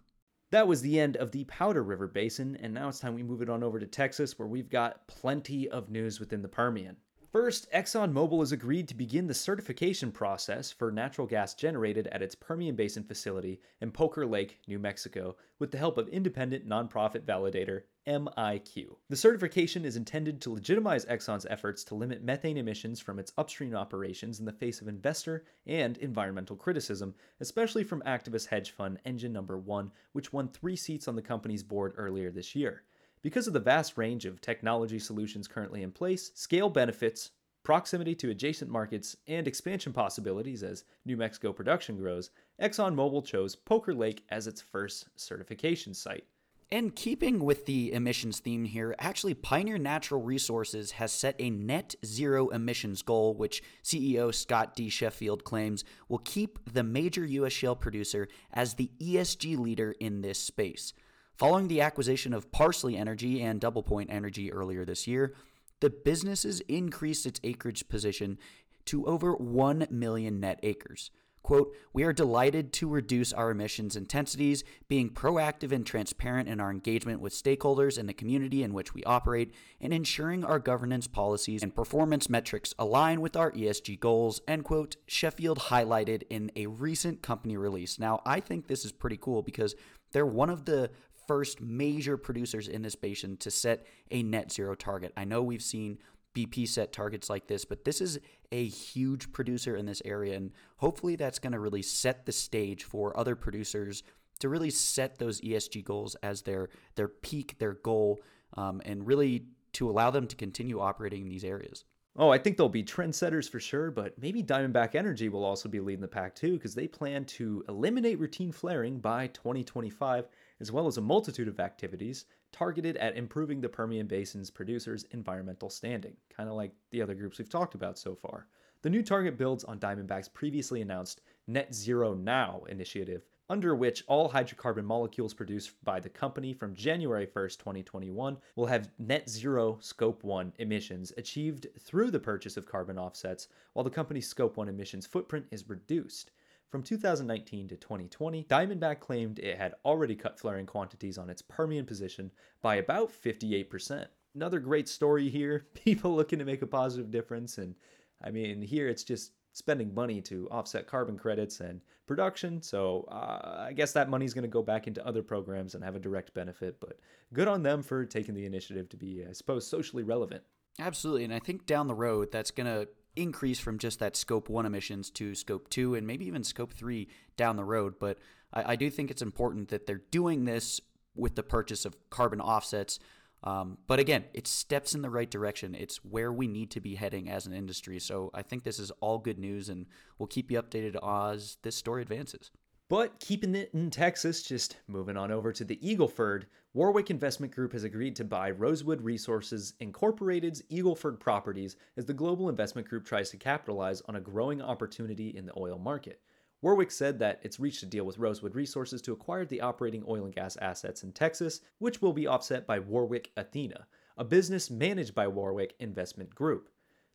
That 0.52 0.68
was 0.68 0.84
the 0.84 1.00
end 1.00 1.18
of 1.18 1.32
the 1.32 1.46
Powder 1.46 1.82
River 1.82 2.08
Basin, 2.08 2.56
and 2.62 2.76
now 2.76 2.90
it's 2.90 3.00
time 3.00 3.16
we 3.16 3.24
move 3.24 3.42
it 3.42 3.50
on 3.50 3.64
over 3.64 3.80
to 3.80 3.88
Texas, 3.88 4.38
where 4.38 4.48
we've 4.48 4.70
got 4.70 5.08
plenty 5.08 5.68
of 5.70 5.90
news 5.90 6.20
within 6.20 6.44
the 6.44 6.48
Permian. 6.48 6.98
First, 7.36 7.70
ExxonMobil 7.74 8.40
has 8.40 8.54
agreed 8.54 8.88
to 8.88 8.96
begin 8.96 9.28
the 9.28 9.34
certification 9.34 10.10
process 10.10 10.72
for 10.72 10.90
natural 10.90 11.28
gas 11.28 11.54
generated 11.54 12.08
at 12.08 12.22
its 12.22 12.34
Permian 12.34 12.78
Basin 12.78 13.04
facility 13.04 13.60
in 13.82 13.92
Poker 13.92 14.26
Lake, 14.26 14.62
New 14.70 14.80
Mexico, 14.80 15.36
with 15.60 15.70
the 15.70 15.78
help 15.78 15.98
of 15.98 16.08
independent 16.08 16.66
nonprofit 16.66 17.26
validator 17.26 17.82
MiQ. 18.08 18.96
The 19.10 19.18
certification 19.18 19.84
is 19.84 19.98
intended 19.98 20.40
to 20.42 20.54
legitimize 20.54 21.04
Exxon's 21.08 21.46
efforts 21.50 21.84
to 21.84 21.96
limit 21.96 22.24
methane 22.24 22.56
emissions 22.56 23.02
from 23.02 23.20
its 23.20 23.34
upstream 23.38 23.76
operations 23.76 24.40
in 24.40 24.46
the 24.46 24.54
face 24.54 24.80
of 24.80 24.88
investor 24.88 25.44
and 25.68 25.98
environmental 25.98 26.56
criticism, 26.56 27.14
especially 27.42 27.84
from 27.84 28.02
activist 28.04 28.48
hedge 28.48 28.72
fund 28.72 28.98
Engine 29.04 29.34
Number 29.34 29.58
1, 29.58 29.92
which 30.14 30.32
won 30.32 30.48
three 30.48 30.78
seats 30.78 31.06
on 31.10 31.18
the 31.18 31.22
company's 31.22 31.64
board 31.64 31.96
earlier 31.98 32.32
this 32.32 32.56
year. 32.56 32.84
Because 33.26 33.48
of 33.48 33.54
the 33.54 33.60
vast 33.60 33.98
range 33.98 34.26
of 34.26 34.40
technology 34.40 35.00
solutions 35.00 35.48
currently 35.48 35.82
in 35.82 35.92
place, 35.92 36.30
scale 36.36 36.70
benefits, 36.70 37.32
proximity 37.64 38.14
to 38.14 38.30
adjacent 38.30 38.70
markets, 38.70 39.18
and 39.28 39.48
expansion 39.48 39.94
possibilities 39.94 40.62
as 40.62 40.84
New 41.06 41.18
Mexico 41.18 41.52
production 41.52 41.98
grows, 41.98 42.30
ExxonMobil 42.62 43.26
chose 43.26 43.56
Poker 43.56 43.96
Lake 43.96 44.24
as 44.30 44.46
its 44.46 44.62
first 44.62 45.08
certification 45.16 45.96
site. 45.96 46.26
And 46.72 46.96
keeping 46.96 47.44
with 47.44 47.66
the 47.66 47.94
emissions 47.94 48.42
theme 48.42 48.64
here, 48.64 48.94
actually, 49.00 49.34
Pioneer 49.34 49.80
Natural 49.80 50.22
Resources 50.22 50.92
has 50.92 51.12
set 51.12 51.36
a 51.40 51.50
net 51.50 51.96
zero 52.06 52.50
emissions 52.50 53.02
goal, 53.02 53.34
which 53.34 53.64
CEO 53.84 54.32
Scott 54.32 54.76
D. 54.76 54.88
Sheffield 54.88 55.44
claims 55.44 55.84
will 56.10 56.20
keep 56.20 56.60
the 56.72 56.84
major 56.84 57.26
U.S. 57.26 57.54
shale 57.54 57.76
producer 57.76 58.28
as 58.54 58.76
the 58.76 58.92
ESG 59.02 59.58
leader 59.58 59.96
in 60.00 60.22
this 60.22 60.38
space. 60.38 60.94
Following 61.38 61.68
the 61.68 61.82
acquisition 61.82 62.34
of 62.34 62.50
Parsley 62.54 62.96
Energy 62.96 63.42
and 63.42 63.60
DoublePoint 63.60 64.06
Energy 64.08 64.54
earlier 64.54 64.86
this 64.86 65.06
year, 65.06 65.34
the 65.82 65.90
businesses 65.90 66.62
increased 66.62 67.26
its 67.26 67.42
acreage 67.44 67.90
position 67.90 68.38
to 68.86 69.06
over 69.06 69.34
1 69.34 69.88
million 69.90 70.40
net 70.40 70.62
acres. 70.64 71.12
Quote, 71.44 71.76
we 71.92 72.04
are 72.04 72.14
delighted 72.14 72.72
to 72.74 72.88
reduce 72.88 73.34
our 73.34 73.52
emissions 73.52 73.98
intensities, 73.98 74.64
being 74.88 75.10
proactive 75.10 75.74
and 75.74 75.86
transparent 75.86 76.48
in 76.48 76.62
our 76.62 76.72
engagement 76.72 77.20
with 77.20 77.34
stakeholders 77.34 78.00
in 78.00 78.08
the 78.08 78.14
community 78.14 78.64
in 78.64 78.74
which 78.74 78.94
we 78.94 79.04
operate, 79.04 79.54
and 79.82 79.94
ensuring 79.94 80.44
our 80.44 80.58
governance 80.58 81.06
policies 81.06 81.62
and 81.62 81.76
performance 81.76 82.30
metrics 82.30 82.74
align 82.80 83.20
with 83.20 83.36
our 83.36 83.52
ESG 83.52 84.00
goals, 84.00 84.40
end 84.48 84.64
quote, 84.64 84.96
Sheffield 85.06 85.60
highlighted 85.60 86.24
in 86.30 86.50
a 86.56 86.68
recent 86.68 87.22
company 87.22 87.58
release. 87.58 88.00
Now, 88.00 88.22
I 88.26 88.40
think 88.40 88.68
this 88.68 88.86
is 88.86 88.94
pretty 88.94 89.18
cool 89.18 89.44
because 89.44 89.76
they're 90.14 90.26
one 90.26 90.50
of 90.50 90.64
the 90.66 90.90
first 91.28 91.62
major 91.62 92.18
producers 92.18 92.68
in 92.68 92.82
this 92.82 92.96
basin 92.96 93.38
to 93.38 93.52
set 93.52 93.86
a 94.12 94.24
net 94.24 94.52
zero 94.52 94.76
target. 94.76 95.14
I 95.18 95.26
know 95.26 95.42
we've 95.42 95.62
seen 95.62 95.98
BP 96.36 96.68
set 96.68 96.92
targets 96.92 97.30
like 97.30 97.48
this, 97.48 97.66
but 97.66 97.86
this 97.86 98.02
is 98.02 98.20
a 98.52 98.66
huge 98.66 99.32
producer 99.32 99.76
in 99.76 99.86
this 99.86 100.02
area. 100.06 100.36
And 100.36 100.52
hopefully 100.78 101.16
that's 101.16 101.40
going 101.40 101.54
to 101.54 101.60
really 101.60 101.82
set 101.82 102.26
the 102.26 102.32
stage 102.32 102.84
for 102.84 103.18
other 103.18 103.36
producers 103.36 104.04
to 104.40 104.50
really 104.50 104.70
set 104.70 105.18
those 105.18 105.40
ESG 105.42 105.84
goals 105.84 106.16
as 106.16 106.42
their, 106.42 106.70
their 106.96 107.08
peak, 107.08 107.58
their 107.58 107.74
goal, 107.74 108.20
um, 108.58 108.82
and 108.86 109.08
really 109.08 109.46
to 109.74 109.90
allow 109.90 110.12
them 110.12 110.28
to 110.28 110.36
continue 110.36 110.80
operating 110.80 111.24
in 111.24 111.30
these 111.30 111.46
areas. 111.46 111.86
Oh, 112.18 112.30
I 112.30 112.38
think 112.38 112.56
they'll 112.56 112.70
be 112.70 112.84
trendsetters 112.84 113.50
for 113.50 113.60
sure, 113.60 113.92
but 113.92 114.18
maybe 114.22 114.42
Diamondback 114.42 114.96
Energy 114.96 115.28
will 115.28 115.44
also 115.44 115.68
be 115.68 115.82
leading 115.82 116.02
the 116.02 116.08
pack 116.08 116.34
too, 116.34 116.54
because 116.54 116.74
they 116.74 116.88
plan 116.88 117.26
to 117.26 117.64
eliminate 117.68 118.20
routine 118.20 118.54
flaring 118.54 119.00
by 119.00 119.28
2025 119.28 120.28
as 120.60 120.72
well 120.72 120.88
as 120.88 120.98
a 120.98 121.02
multitude 121.02 121.48
of 121.48 121.60
activities 121.60 122.26
targeted 122.52 122.98
at 122.98 123.18
improving 123.18 123.62
the 123.62 123.70
Permian 123.70 124.08
Basin's 124.08 124.50
producers' 124.50 125.06
environmental 125.12 125.70
standing, 125.70 126.16
kind 126.30 126.50
of 126.50 126.56
like 126.56 126.72
the 126.92 127.02
other 127.02 127.16
groups 127.16 127.38
we've 127.38 127.50
talked 127.50 127.76
about 127.76 127.98
so 127.98 128.16
far. 128.16 128.48
The 128.82 128.90
new 128.90 129.02
target 129.02 129.38
builds 129.38 129.64
on 129.64 129.80
Diamondback's 129.80 130.28
previously 130.28 130.82
announced 130.82 131.22
Net 131.48 131.74
Zero 131.74 132.14
Now 132.14 132.64
initiative, 132.70 133.24
under 133.50 133.76
which 133.76 134.04
all 134.08 134.30
hydrocarbon 134.30 134.86
molecules 134.86 135.34
produced 135.34 135.72
by 135.84 136.00
the 136.00 136.10
company 136.10 136.54
from 136.54 136.74
January 136.74 137.28
1st, 137.28 137.60
2021 137.60 138.38
will 138.56 138.66
have 138.66 138.90
net 138.98 139.30
zero 139.30 139.78
Scope 139.82 140.24
1 140.24 140.54
emissions 140.58 141.14
achieved 141.18 141.68
through 141.80 142.10
the 142.10 142.20
purchase 142.20 142.58
of 142.58 142.66
carbon 142.66 142.98
offsets, 142.98 143.48
while 143.74 143.84
the 143.84 143.90
company's 143.90 144.28
Scope 144.28 144.58
1 144.58 144.68
emissions 144.68 145.06
footprint 145.06 145.46
is 145.52 145.70
reduced. 145.70 146.32
From 146.76 146.84
2019 146.84 147.70
to 147.70 147.78
2020, 147.78 148.44
Diamondback 148.50 149.00
claimed 149.00 149.40
it 149.40 149.58
had 149.58 149.76
already 149.86 150.14
cut 150.14 150.38
flaring 150.38 150.66
quantities 150.66 151.18
on 151.18 151.30
its 151.30 151.42
Permian 151.42 151.86
position 151.86 152.30
by 152.62 152.76
about 152.76 153.10
58%. 153.14 154.08
Another 154.36 154.60
great 154.60 154.90
story 154.90 155.30
here, 155.30 155.68
people 155.74 156.14
looking 156.14 156.38
to 156.38 156.44
make 156.44 156.64
a 156.64 156.68
positive 156.68 157.10
difference. 157.10 157.60
And 157.60 157.76
I 158.22 158.30
mean, 158.30 158.62
here 158.62 158.90
it's 158.90 159.06
just 159.06 159.32
spending 159.54 159.94
money 159.94 160.20
to 160.24 160.50
offset 160.52 160.86
carbon 160.86 161.18
credits 161.18 161.62
and 161.62 161.80
production. 162.08 162.62
So 162.62 163.08
uh, 163.10 163.68
I 163.70 163.72
guess 163.72 163.94
that 163.94 164.10
money 164.10 164.26
is 164.26 164.34
going 164.34 164.44
to 164.44 164.50
go 164.50 164.62
back 164.62 164.86
into 164.86 165.08
other 165.08 165.24
programs 165.24 165.76
and 165.76 165.84
have 165.86 165.96
a 165.96 166.00
direct 166.00 166.34
benefit. 166.34 166.82
But 166.82 167.00
good 167.32 167.48
on 167.48 167.64
them 167.64 167.84
for 167.84 168.04
taking 168.04 168.36
the 168.36 168.46
initiative 168.46 168.90
to 168.90 168.98
be, 168.98 169.24
I 169.26 169.32
suppose, 169.32 169.66
socially 169.66 170.04
relevant. 170.04 170.44
Absolutely. 170.78 171.24
And 171.24 171.34
I 171.34 171.40
think 171.40 171.66
down 171.66 171.88
the 171.88 171.96
road, 171.96 172.34
that's 172.34 172.52
going 172.52 172.68
to 172.68 172.90
increase 173.16 173.60
from 173.60 173.78
just 173.78 174.00
that 174.00 174.16
scope 174.16 174.50
one 174.50 174.66
emissions 174.66 175.10
to 175.12 175.36
scope 175.36 175.70
two 175.70 175.96
and 175.96 176.06
maybe 176.06 176.26
even 176.26 176.44
scope 176.44 176.74
three 176.74 177.08
down 177.38 177.56
the 177.56 177.64
road. 177.64 177.96
But 178.00 178.20
I, 178.54 178.74
I 178.74 178.76
do 178.76 178.90
think 178.90 179.12
it's 179.12 179.22
important 179.22 179.70
that 179.70 179.86
they're 179.86 180.02
doing 180.12 180.46
this 180.46 180.82
with 181.16 181.36
the 181.36 181.44
purchase 181.44 181.86
of 181.86 181.96
carbon 182.10 182.42
offsets. 182.42 183.00
Um, 183.44 183.78
but 183.88 184.00
again, 184.00 184.26
it's 184.34 184.50
steps 184.50 184.96
in 184.96 185.02
the 185.02 185.10
right 185.10 185.30
direction. 185.30 185.76
It's 185.76 185.98
where 186.04 186.32
we 186.32 186.48
need 186.48 186.72
to 186.72 186.82
be 186.82 186.96
heading 186.96 187.30
as 187.30 187.46
an 187.46 187.54
industry. 187.54 188.00
So 188.00 188.32
I 188.34 188.42
think 188.42 188.64
this 188.64 188.80
is 188.80 188.92
all 189.02 189.20
good 189.20 189.38
news, 189.38 189.70
and 189.70 189.86
we'll 190.18 190.28
keep 190.28 190.50
you 190.50 190.62
updated 190.62 190.98
as 191.04 191.58
this 191.62 191.76
story 191.76 192.02
advances. 192.02 192.50
But 192.88 193.20
keeping 193.20 193.56
it 193.56 193.72
in 193.74 193.90
Texas, 193.90 194.44
just 194.44 194.78
moving 194.88 195.18
on 195.18 195.32
over 195.32 195.52
to 195.52 195.64
the 195.64 195.78
Eagleford, 195.78 196.44
Warwick 196.76 197.10
Investment 197.10 197.52
Group 197.52 197.74
has 197.74 197.84
agreed 197.84 198.16
to 198.18 198.24
buy 198.24 198.52
Rosewood 198.52 199.02
Resources 199.02 199.74
Incorporated's 199.80 200.62
Eagleford 200.70 201.20
properties 201.20 201.78
as 201.98 202.06
the 202.06 202.14
global 202.14 202.48
investment 202.48 202.88
group 202.88 203.04
tries 203.04 203.32
to 203.32 203.38
capitalize 203.38 204.02
on 204.02 204.18
a 204.18 204.22
growing 204.22 204.62
opportunity 204.62 205.30
in 205.36 205.48
the 205.48 205.58
oil 205.58 205.80
market. 205.80 206.22
Warwick 206.62 206.92
said 206.92 207.18
that 207.18 207.40
it's 207.42 207.60
reached 207.60 207.82
a 207.82 207.88
deal 207.88 208.06
with 208.06 208.20
Rosewood 208.20 208.54
Resources 208.54 209.02
to 209.02 209.14
acquire 209.14 209.46
the 209.46 209.62
operating 209.62 210.04
oil 210.08 210.26
and 210.26 210.36
gas 210.36 210.56
assets 210.58 211.02
in 211.02 211.12
Texas, 211.12 211.62
which 211.80 212.04
will 212.04 212.14
be 212.14 212.28
offset 212.28 212.68
by 212.68 212.78
Warwick 212.78 213.32
Athena, 213.36 213.88
a 214.18 214.24
business 214.24 214.70
managed 214.70 215.16
by 215.16 215.28
Warwick 215.28 215.74
Investment 215.80 216.36
Group. 216.36 216.70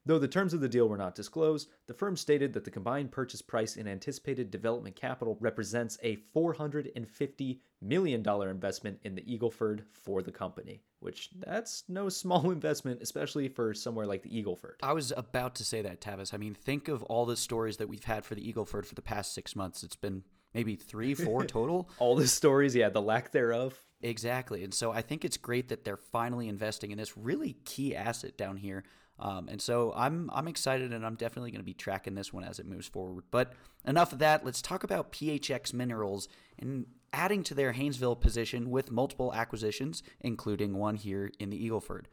Though 0.07 0.19
the 0.19 0.29
terms 0.29 0.55
of 0.55 0.61
the 0.61 0.69
deal 0.69 0.89
were 0.89 0.97
not 0.97 1.15
disclosed, 1.15 1.69
the 1.87 1.95
firm 1.95 2.17
stated 2.17 2.55
that 2.55 2.65
the 2.65 2.71
combined 2.71 3.13
purchase 3.13 3.43
price 3.43 3.77
and 3.77 3.89
anticipated 3.89 4.51
development 4.51 4.97
capital 4.97 5.37
represents 5.41 5.99
a 6.03 6.17
$450 6.35 7.61
million 7.83 8.27
investment 8.27 8.99
in 9.05 9.15
the 9.15 9.23
Eagleford 9.23 9.83
for 9.93 10.23
the 10.23 10.33
company, 10.33 10.83
which 11.01 11.31
that's 11.47 11.85
no 11.89 12.09
small 12.09 12.51
investment, 12.51 13.03
especially 13.03 13.49
for 13.49 13.75
somewhere 13.75 14.07
like 14.07 14.23
the 14.23 14.31
Eagleford. 14.31 14.77
I 14.83 14.95
was 14.95 15.13
about 15.17 15.55
to 15.57 15.65
say 15.65 15.83
that, 15.83 16.01
Tavis. 16.01 16.33
I 16.33 16.39
mean, 16.39 16.55
think 16.55 16.89
of 16.89 17.03
all 17.05 17.27
the 17.27 17.37
stories 17.37 17.77
that 17.77 17.89
we've 17.89 18.05
had 18.05 18.25
for 18.25 18.35
the 18.35 18.53
Eagleford 18.53 18.87
for 18.87 18.95
the 18.95 19.03
past 19.03 19.35
six 19.35 19.55
months. 19.55 19.83
It's 19.83 19.97
been 19.97 20.25
maybe 20.55 20.77
three, 20.77 21.15
four 21.15 21.45
total. 21.47 21.91
all 21.99 22.17
the 22.17 22.27
stories, 22.27 22.75
yeah, 22.75 22.89
the 22.89 23.03
lack 23.03 23.33
thereof. 23.33 23.79
Exactly. 24.03 24.65
And 24.65 24.73
so 24.73 24.93
I 24.93 25.03
think 25.03 25.27
it's 25.27 25.37
great 25.37 25.69
that 25.69 25.85
they're 25.85 25.99
finally 25.99 26.49
investing 26.49 26.91
in 26.91 26.97
this 26.97 27.19
really 27.19 27.57
key 27.67 27.95
asset 27.95 28.39
down 28.39 28.57
here 28.57 28.83
um, 29.21 29.49
and 29.49 29.61
so 29.61 29.93
I'm 29.95 30.31
I'm 30.33 30.49
excited, 30.49 30.93
and 30.93 31.05
I'm 31.05 31.15
definitely 31.15 31.51
going 31.51 31.61
to 31.61 31.65
be 31.65 31.75
tracking 31.75 32.15
this 32.15 32.33
one 32.33 32.43
as 32.43 32.59
it 32.59 32.67
moves 32.67 32.89
forward. 32.89 33.25
But 33.31 33.53
enough 33.87 34.13
of 34.13 34.19
that. 34.21 34.45
Let's 34.45 34.63
talk 34.63 34.83
about 34.83 35.13
PHX 35.13 35.73
Minerals 35.75 36.29
and 36.59 36.87
adding 37.13 37.43
to 37.45 37.55
their 37.55 37.75
Haynesville 37.75 38.21
position 38.21 38.71
with 38.71 38.91
multiple 38.91 39.35
acquisitions, 39.35 40.03
including 40.21 40.77
one 40.77 40.97
here 40.97 41.31
in 41.39 41.51
the 41.51 41.69
Eagleford. 41.69 42.05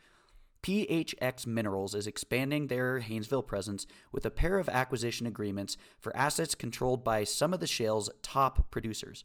PHX 0.64 1.48
Minerals 1.48 1.96
is 1.96 2.08
expanding 2.08 2.68
their 2.68 3.00
Haynesville 3.00 3.46
presence 3.46 3.88
with 4.12 4.26
a 4.26 4.32
pair 4.32 4.58
of 4.58 4.68
acquisition 4.68 5.26
agreements 5.26 5.78
for 6.00 6.16
assets 6.18 6.56
controlled 6.56 7.04
by 7.04 7.24
some 7.24 7.54
of 7.54 7.60
the 7.60 7.68
shale's 7.68 8.10
top 8.22 8.70
producers. 8.70 9.24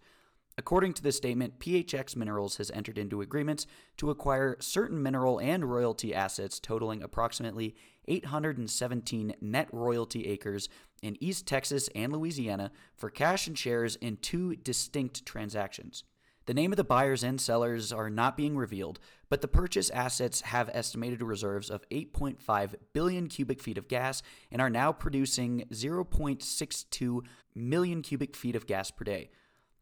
According 0.58 0.92
to 0.94 1.02
the 1.02 1.12
statement, 1.12 1.58
PHX 1.58 2.14
Minerals 2.14 2.58
has 2.58 2.70
entered 2.72 2.98
into 2.98 3.22
agreements 3.22 3.66
to 3.96 4.10
acquire 4.10 4.56
certain 4.60 5.02
mineral 5.02 5.38
and 5.38 5.64
royalty 5.64 6.14
assets 6.14 6.60
totaling 6.60 7.02
approximately 7.02 7.74
817 8.06 9.34
net 9.40 9.68
royalty 9.72 10.26
acres 10.26 10.68
in 11.02 11.16
East 11.22 11.46
Texas 11.46 11.88
and 11.94 12.12
Louisiana 12.12 12.70
for 12.94 13.08
cash 13.08 13.46
and 13.46 13.58
shares 13.58 13.96
in 13.96 14.18
two 14.18 14.56
distinct 14.56 15.24
transactions. 15.24 16.04
The 16.44 16.54
name 16.54 16.72
of 16.72 16.76
the 16.76 16.84
buyers 16.84 17.22
and 17.22 17.40
sellers 17.40 17.92
are 17.92 18.10
not 18.10 18.36
being 18.36 18.56
revealed, 18.56 18.98
but 19.28 19.40
the 19.40 19.48
purchase 19.48 19.90
assets 19.90 20.40
have 20.42 20.68
estimated 20.74 21.22
reserves 21.22 21.70
of 21.70 21.88
8.5 21.90 22.74
billion 22.92 23.28
cubic 23.28 23.62
feet 23.62 23.78
of 23.78 23.88
gas 23.88 24.22
and 24.50 24.60
are 24.60 24.68
now 24.68 24.92
producing 24.92 25.64
0.62 25.72 27.20
million 27.54 28.02
cubic 28.02 28.34
feet 28.34 28.56
of 28.56 28.66
gas 28.66 28.90
per 28.90 29.04
day. 29.04 29.30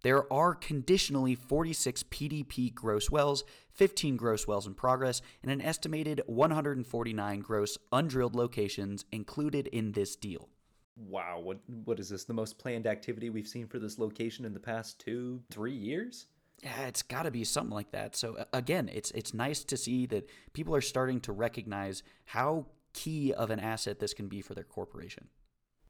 There 0.02 0.32
are 0.32 0.54
conditionally 0.54 1.34
46 1.34 2.04
PDP 2.04 2.74
gross 2.74 3.10
wells, 3.10 3.44
15 3.72 4.16
gross 4.16 4.46
wells 4.46 4.66
in 4.66 4.74
progress, 4.74 5.20
and 5.42 5.50
an 5.50 5.60
estimated 5.60 6.22
149 6.26 7.40
gross 7.40 7.76
undrilled 7.92 8.34
locations 8.34 9.04
included 9.12 9.66
in 9.66 9.92
this 9.92 10.16
deal. 10.16 10.48
Wow, 10.96 11.40
what 11.40 11.58
what 11.84 11.98
is 11.98 12.08
this? 12.08 12.24
The 12.24 12.34
most 12.34 12.58
planned 12.58 12.86
activity 12.86 13.30
we've 13.30 13.46
seen 13.46 13.66
for 13.66 13.78
this 13.78 13.98
location 13.98 14.44
in 14.44 14.52
the 14.52 14.60
past 14.60 14.98
2 15.00 15.42
3 15.50 15.72
years? 15.72 16.26
Yeah, 16.62 16.82
it's 16.86 17.02
got 17.02 17.22
to 17.22 17.30
be 17.30 17.44
something 17.44 17.74
like 17.74 17.90
that. 17.92 18.16
So 18.16 18.44
again, 18.52 18.90
it's 18.92 19.10
it's 19.12 19.32
nice 19.32 19.64
to 19.64 19.76
see 19.76 20.06
that 20.06 20.28
people 20.52 20.74
are 20.74 20.82
starting 20.82 21.20
to 21.20 21.32
recognize 21.32 22.02
how 22.26 22.66
key 22.92 23.32
of 23.32 23.50
an 23.50 23.60
asset 23.60 23.98
this 23.98 24.12
can 24.12 24.28
be 24.28 24.42
for 24.42 24.54
their 24.54 24.64
corporation. 24.64 25.28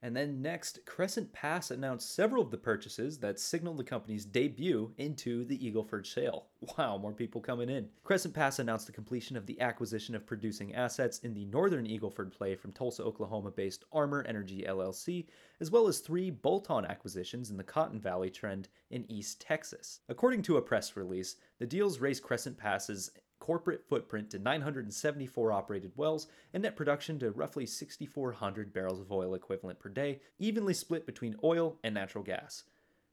And 0.02 0.16
then 0.16 0.40
next, 0.40 0.78
Crescent 0.86 1.30
Pass 1.32 1.70
announced 1.70 2.14
several 2.14 2.42
of 2.42 2.50
the 2.50 2.56
purchases 2.56 3.18
that 3.18 3.38
signaled 3.38 3.76
the 3.76 3.84
company's 3.84 4.24
debut 4.24 4.94
into 4.96 5.44
the 5.44 5.58
Eagleford 5.58 6.06
Shale. 6.06 6.46
Wow, 6.78 6.96
more 6.96 7.12
people 7.12 7.40
coming 7.40 7.68
in. 7.68 7.88
Crescent 8.02 8.34
Pass 8.34 8.58
announced 8.58 8.86
the 8.86 8.92
completion 8.92 9.36
of 9.36 9.44
the 9.44 9.60
acquisition 9.60 10.14
of 10.14 10.26
producing 10.26 10.74
assets 10.74 11.18
in 11.18 11.34
the 11.34 11.44
northern 11.46 11.86
Eagleford 11.86 12.32
play 12.32 12.54
from 12.54 12.72
Tulsa, 12.72 13.02
Oklahoma 13.02 13.50
based 13.50 13.84
Armor 13.92 14.24
Energy 14.26 14.64
LLC, 14.66 15.26
as 15.60 15.70
well 15.70 15.86
as 15.86 15.98
three 15.98 16.30
bolt 16.30 16.70
on 16.70 16.86
acquisitions 16.86 17.50
in 17.50 17.56
the 17.58 17.64
Cotton 17.64 18.00
Valley 18.00 18.30
Trend 18.30 18.68
in 18.90 19.10
East 19.10 19.40
Texas. 19.40 20.00
According 20.08 20.42
to 20.42 20.56
a 20.56 20.62
press 20.62 20.96
release, 20.96 21.36
the 21.58 21.66
deals 21.66 21.98
raise 21.98 22.20
Crescent 22.20 22.56
Pass's 22.56 23.10
corporate 23.40 23.82
footprint 23.88 24.30
to 24.30 24.38
974 24.38 25.50
operated 25.50 25.90
wells 25.96 26.28
and 26.54 26.62
net 26.62 26.76
production 26.76 27.18
to 27.18 27.32
roughly 27.32 27.66
6,400 27.66 28.72
barrels 28.72 29.00
of 29.00 29.10
oil 29.10 29.34
equivalent 29.34 29.80
per 29.80 29.88
day, 29.88 30.20
evenly 30.38 30.74
split 30.74 31.06
between 31.06 31.34
oil 31.42 31.76
and 31.82 31.94
natural 31.94 32.22
gas. 32.22 32.62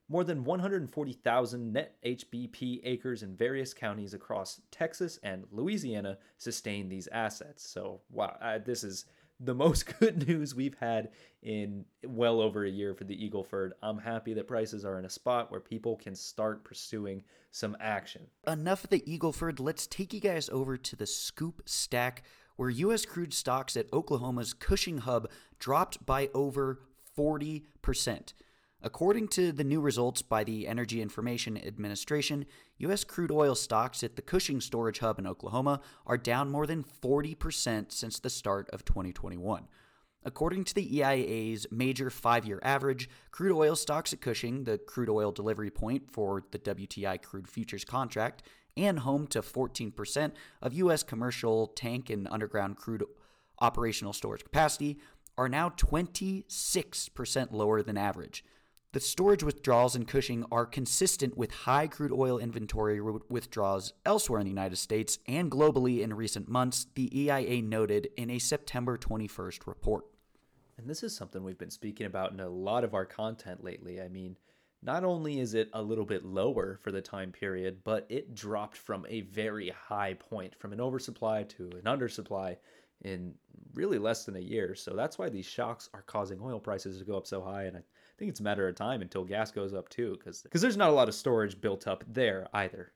More 0.10 0.24
than 0.24 0.44
140,000 0.46 1.74
net 1.74 1.96
HBP 2.06 2.82
acres 2.84 3.24
in 3.24 3.36
various 3.36 3.74
counties 3.74 4.14
across 4.14 4.62
Texas 4.72 5.20
and 5.24 5.46
Louisiana 5.52 6.18
sustain 6.38 6.88
these 6.88 7.10
assets. 7.12 7.68
So, 7.68 8.02
wow, 8.10 8.60
this 8.66 8.86
is 8.86 9.06
the 9.40 9.54
most 9.54 9.86
good 10.00 10.28
news 10.28 10.56
we've 10.56 10.78
had 10.80 11.10
in 11.44 11.86
well 12.06 12.42
over 12.42 12.66
a 12.66 12.70
year 12.70 12.94
for 12.94 13.04
the 13.04 13.16
Eagleford. 13.16 13.72
I'm 13.82 13.98
happy 13.98 14.34
that 14.34 14.48
prices 14.48 14.86
are 14.86 15.00
in 15.00 15.06
a 15.06 15.10
spot 15.10 15.52
where 15.52 15.60
people 15.60 15.96
can 15.96 16.16
start 16.16 16.64
pursuing 16.64 17.24
some 17.52 17.78
action. 17.80 18.28
Enough 18.46 18.86
of 18.86 18.90
the 18.90 19.02
Eagleford. 19.02 19.60
Let's 19.60 19.88
take 19.88 20.14
you 20.14 20.20
guys 20.20 20.50
over 20.50 20.78
to 20.78 20.96
the 20.96 21.06
Scoop 21.06 21.62
Stack, 21.66 22.24
where 22.56 22.70
U.S. 22.70 23.06
crude 23.06 23.34
stocks 23.34 23.78
at 23.78 23.92
Oklahoma's 23.94 24.54
Cushing 24.54 25.00
Hub 25.00 25.30
dropped 25.60 26.06
by 26.06 26.30
over 26.34 26.80
40%. 27.18 28.34
According 28.84 29.30
to 29.30 29.52
the 29.52 29.64
new 29.64 29.82
results 29.82 30.22
by 30.22 30.44
the 30.44 30.68
Energy 30.68 31.02
Information 31.02 31.58
Administration, 31.58 32.46
U.S. 32.78 33.04
crude 33.04 33.32
oil 33.32 33.56
stocks 33.56 34.04
at 34.04 34.16
the 34.16 34.22
Cushing 34.22 34.62
Storage 34.62 35.00
Hub 35.00 35.18
in 35.18 35.26
Oklahoma 35.26 35.82
are 36.06 36.18
down 36.18 36.52
more 36.52 36.68
than 36.68 36.84
40% 36.84 37.92
since 37.92 38.20
the 38.20 38.30
start 38.30 38.70
of 38.70 38.86
2021. 38.86 39.68
According 40.24 40.64
to 40.66 40.76
the 40.76 41.00
EIA's 41.00 41.66
major 41.72 42.12
five 42.12 42.46
year 42.46 42.60
average, 42.62 43.10
crude 43.32 43.56
oil 43.56 43.76
stocks 43.76 44.14
at 44.14 44.22
Cushing, 44.22 44.66
the 44.66 44.78
crude 44.78 45.10
oil 45.10 45.32
delivery 45.32 45.72
point 45.72 46.12
for 46.12 46.44
the 46.52 46.60
WTI 46.60 47.20
crude 47.24 47.48
futures 47.48 47.84
contract, 47.84 48.44
and 48.76 49.00
home 49.00 49.26
to 49.28 49.42
14% 49.42 50.34
of 50.62 50.74
U.S. 50.74 51.02
commercial 51.02 51.68
tank 51.68 52.12
and 52.12 52.28
underground 52.30 52.78
crude 52.78 53.04
operational 53.60 54.14
storage 54.14 54.44
capacity, 54.44 55.00
are 55.36 55.50
now 55.50 55.70
26% 55.70 57.52
lower 57.52 57.82
than 57.82 57.98
average. 57.98 58.44
The 58.94 59.02
storage 59.02 59.44
withdrawals 59.44 59.98
in 59.98 60.06
Cushing 60.06 60.46
are 60.50 60.66
consistent 60.66 61.38
with 61.38 61.52
high 61.52 61.88
crude 61.88 62.14
oil 62.14 62.40
inventory 62.40 63.02
withdrawals 63.02 63.92
elsewhere 64.06 64.40
in 64.40 64.46
the 64.46 64.52
United 64.52 64.78
States 64.78 65.20
and 65.28 65.52
globally 65.52 66.02
in 66.02 66.14
recent 66.14 66.48
months, 66.48 66.88
the 66.96 67.16
EIA 67.20 67.62
noted 67.62 68.08
in 68.16 68.30
a 68.30 68.40
September 68.40 68.98
21st 68.98 69.68
report. 69.68 70.06
And 70.78 70.90
this 70.90 71.04
is 71.04 71.14
something 71.14 71.44
we've 71.44 71.58
been 71.58 71.70
speaking 71.70 72.06
about 72.06 72.32
in 72.32 72.40
a 72.40 72.48
lot 72.48 72.86
of 72.86 72.94
our 72.94 73.06
content 73.06 73.62
lately. 73.62 74.02
I 74.02 74.08
mean, 74.08 74.38
not 74.82 75.04
only 75.04 75.42
is 75.42 75.54
it 75.54 75.70
a 75.74 75.82
little 75.82 76.06
bit 76.06 76.24
lower 76.24 76.80
for 76.82 76.94
the 76.94 77.02
time 77.02 77.34
period, 77.34 77.80
but 77.84 78.06
it 78.08 78.36
dropped 78.36 78.78
from 78.78 79.06
a 79.10 79.22
very 79.22 79.70
high 79.70 80.14
point, 80.14 80.56
from 80.56 80.72
an 80.72 80.80
oversupply 80.80 81.44
to 81.44 81.72
an 81.74 81.82
undersupply 81.82 82.56
in 83.02 83.34
really 83.74 84.00
less 84.00 84.24
than 84.24 84.38
a 84.38 84.40
year. 84.40 84.76
So 84.76 84.96
that's 84.96 85.18
why 85.18 85.28
these 85.28 85.46
shocks 85.46 85.90
are 85.94 86.04
causing 86.04 86.40
oil 86.42 86.60
prices 86.60 87.00
to 87.00 87.06
go 87.06 87.18
up 87.18 87.28
so 87.28 87.42
high. 87.42 87.64
And 87.64 87.78
I 87.78 87.82
think 88.18 88.30
it's 88.30 88.40
a 88.40 88.44
matter 88.44 88.68
of 88.68 88.76
time 88.76 89.02
until 89.02 89.24
gas 89.24 89.52
goes 89.52 89.74
up 89.74 89.90
too, 89.90 90.18
because 90.18 90.42
because 90.42 90.62
there's 90.62 90.78
not 90.78 90.90
a 90.90 90.94
lot 90.94 91.08
of 91.08 91.16
storage 91.16 91.60
built 91.60 91.88
up 91.88 92.04
there 92.08 92.48
either. 92.54 92.92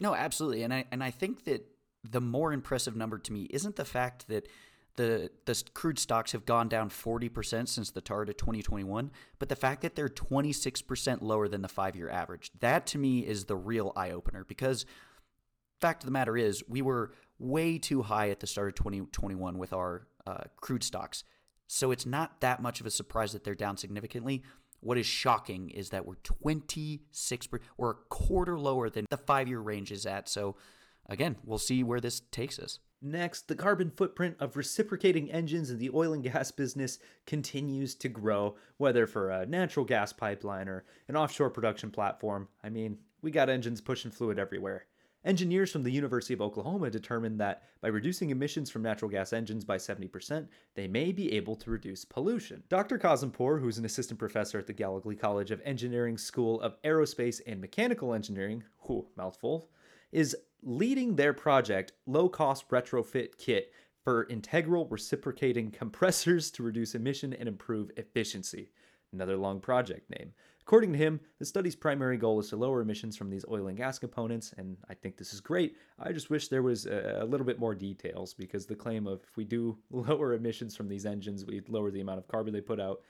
No, 0.00 0.14
absolutely, 0.14 0.62
and 0.62 0.72
I 0.72 0.84
and 0.90 1.02
I 1.02 1.10
think 1.10 1.44
that 1.44 1.66
the 2.08 2.20
more 2.20 2.52
impressive 2.52 2.96
number 2.96 3.18
to 3.18 3.32
me 3.32 3.42
isn't 3.50 3.76
the 3.76 3.84
fact 3.84 4.28
that 4.28 4.48
the 4.96 5.30
the 5.46 5.62
crude 5.74 5.98
stocks 5.98 6.32
have 6.32 6.44
gone 6.44 6.68
down 6.68 6.90
40% 6.90 7.68
since 7.68 7.90
the 7.90 8.00
start 8.00 8.28
of 8.28 8.36
2021, 8.36 9.10
but 9.38 9.48
the 9.48 9.56
fact 9.56 9.82
that 9.82 9.94
they're 9.94 10.08
26% 10.08 11.22
lower 11.22 11.48
than 11.48 11.62
the 11.62 11.68
5-year 11.68 12.10
average. 12.10 12.50
That 12.60 12.86
to 12.88 12.98
me 12.98 13.20
is 13.20 13.46
the 13.46 13.56
real 13.56 13.92
eye 13.96 14.10
opener 14.10 14.44
because 14.44 14.84
fact 15.80 16.02
of 16.02 16.06
the 16.06 16.12
matter 16.12 16.36
is 16.36 16.62
we 16.68 16.82
were 16.82 17.12
way 17.38 17.78
too 17.78 18.02
high 18.02 18.30
at 18.30 18.40
the 18.40 18.46
start 18.46 18.68
of 18.68 18.74
2021 18.74 19.58
with 19.58 19.72
our 19.72 20.06
uh, 20.26 20.44
crude 20.60 20.84
stocks. 20.84 21.24
So 21.66 21.90
it's 21.90 22.06
not 22.06 22.40
that 22.40 22.60
much 22.60 22.80
of 22.80 22.86
a 22.86 22.90
surprise 22.90 23.32
that 23.32 23.44
they're 23.44 23.54
down 23.54 23.76
significantly. 23.76 24.42
What 24.82 24.98
is 24.98 25.06
shocking 25.06 25.70
is 25.70 25.90
that 25.90 26.04
we're 26.06 26.16
26, 26.16 27.48
we're 27.76 27.90
a 27.90 27.94
quarter 28.10 28.58
lower 28.58 28.90
than 28.90 29.06
the 29.10 29.16
five 29.16 29.46
year 29.46 29.60
range 29.60 29.92
is 29.92 30.04
at. 30.06 30.28
So 30.28 30.56
again, 31.08 31.36
we'll 31.44 31.58
see 31.58 31.84
where 31.84 32.00
this 32.00 32.20
takes 32.32 32.58
us. 32.58 32.80
Next, 33.00 33.46
the 33.46 33.54
carbon 33.54 33.90
footprint 33.90 34.36
of 34.40 34.56
reciprocating 34.56 35.30
engines 35.30 35.70
in 35.70 35.78
the 35.78 35.90
oil 35.94 36.12
and 36.12 36.22
gas 36.22 36.50
business 36.50 36.98
continues 37.26 37.94
to 37.96 38.08
grow, 38.08 38.56
whether 38.76 39.06
for 39.06 39.30
a 39.30 39.46
natural 39.46 39.86
gas 39.86 40.12
pipeline 40.12 40.68
or 40.68 40.84
an 41.06 41.16
offshore 41.16 41.50
production 41.50 41.90
platform. 41.90 42.48
I 42.62 42.68
mean, 42.68 42.98
we 43.20 43.30
got 43.30 43.48
engines 43.48 43.80
pushing 43.80 44.10
fluid 44.10 44.38
everywhere. 44.38 44.86
Engineers 45.24 45.70
from 45.70 45.84
the 45.84 45.92
University 45.92 46.34
of 46.34 46.40
Oklahoma 46.40 46.90
determined 46.90 47.38
that 47.38 47.62
by 47.80 47.88
reducing 47.88 48.30
emissions 48.30 48.70
from 48.70 48.82
natural 48.82 49.10
gas 49.10 49.32
engines 49.32 49.64
by 49.64 49.76
70%, 49.76 50.48
they 50.74 50.88
may 50.88 51.12
be 51.12 51.32
able 51.32 51.54
to 51.54 51.70
reduce 51.70 52.04
pollution. 52.04 52.62
Dr. 52.68 52.98
Kazempour, 52.98 53.60
who's 53.60 53.78
an 53.78 53.84
assistant 53.84 54.18
professor 54.18 54.58
at 54.58 54.66
the 54.66 54.74
Gallogly 54.74 55.18
College 55.18 55.52
of 55.52 55.60
Engineering 55.64 56.18
School 56.18 56.60
of 56.60 56.80
Aerospace 56.82 57.40
and 57.46 57.60
Mechanical 57.60 58.14
Engineering, 58.14 58.64
whew, 58.86 59.06
mouthful, 59.16 59.68
is 60.10 60.36
leading 60.62 61.14
their 61.14 61.32
project, 61.32 61.92
Low 62.06 62.28
Cost 62.28 62.68
Retrofit 62.68 63.38
Kit, 63.38 63.72
for 64.02 64.24
integral 64.24 64.86
reciprocating 64.86 65.70
compressors 65.78 66.50
to 66.50 66.64
reduce 66.64 66.96
emission 66.96 67.32
and 67.32 67.48
improve 67.48 67.92
efficiency. 67.96 68.70
Another 69.12 69.36
long 69.36 69.60
project 69.60 70.10
name. 70.10 70.32
According 70.66 70.92
to 70.92 70.98
him, 70.98 71.20
the 71.38 71.44
study's 71.44 71.74
primary 71.74 72.16
goal 72.16 72.38
is 72.38 72.48
to 72.50 72.56
lower 72.56 72.80
emissions 72.80 73.16
from 73.16 73.30
these 73.30 73.44
oil 73.50 73.66
and 73.66 73.76
gas 73.76 73.98
components, 73.98 74.54
and 74.56 74.76
I 74.88 74.94
think 74.94 75.16
this 75.16 75.32
is 75.32 75.40
great. 75.40 75.76
I 75.98 76.12
just 76.12 76.30
wish 76.30 76.48
there 76.48 76.62
was 76.62 76.86
a, 76.86 77.26
little 77.28 77.44
bit 77.44 77.58
more 77.58 77.74
details 77.74 78.32
because 78.32 78.64
the 78.64 78.76
claim 78.76 79.06
of 79.06 79.22
if 79.24 79.36
we 79.36 79.44
do 79.44 79.76
lower 79.90 80.34
emissions 80.34 80.76
from 80.76 80.88
these 80.88 81.04
engines, 81.04 81.44
we 81.44 81.62
lower 81.68 81.90
the 81.90 82.00
amount 82.00 82.18
of 82.18 82.28
carbon 82.28 82.52
they 82.52 82.60
put 82.60 82.80
out. 82.80 83.00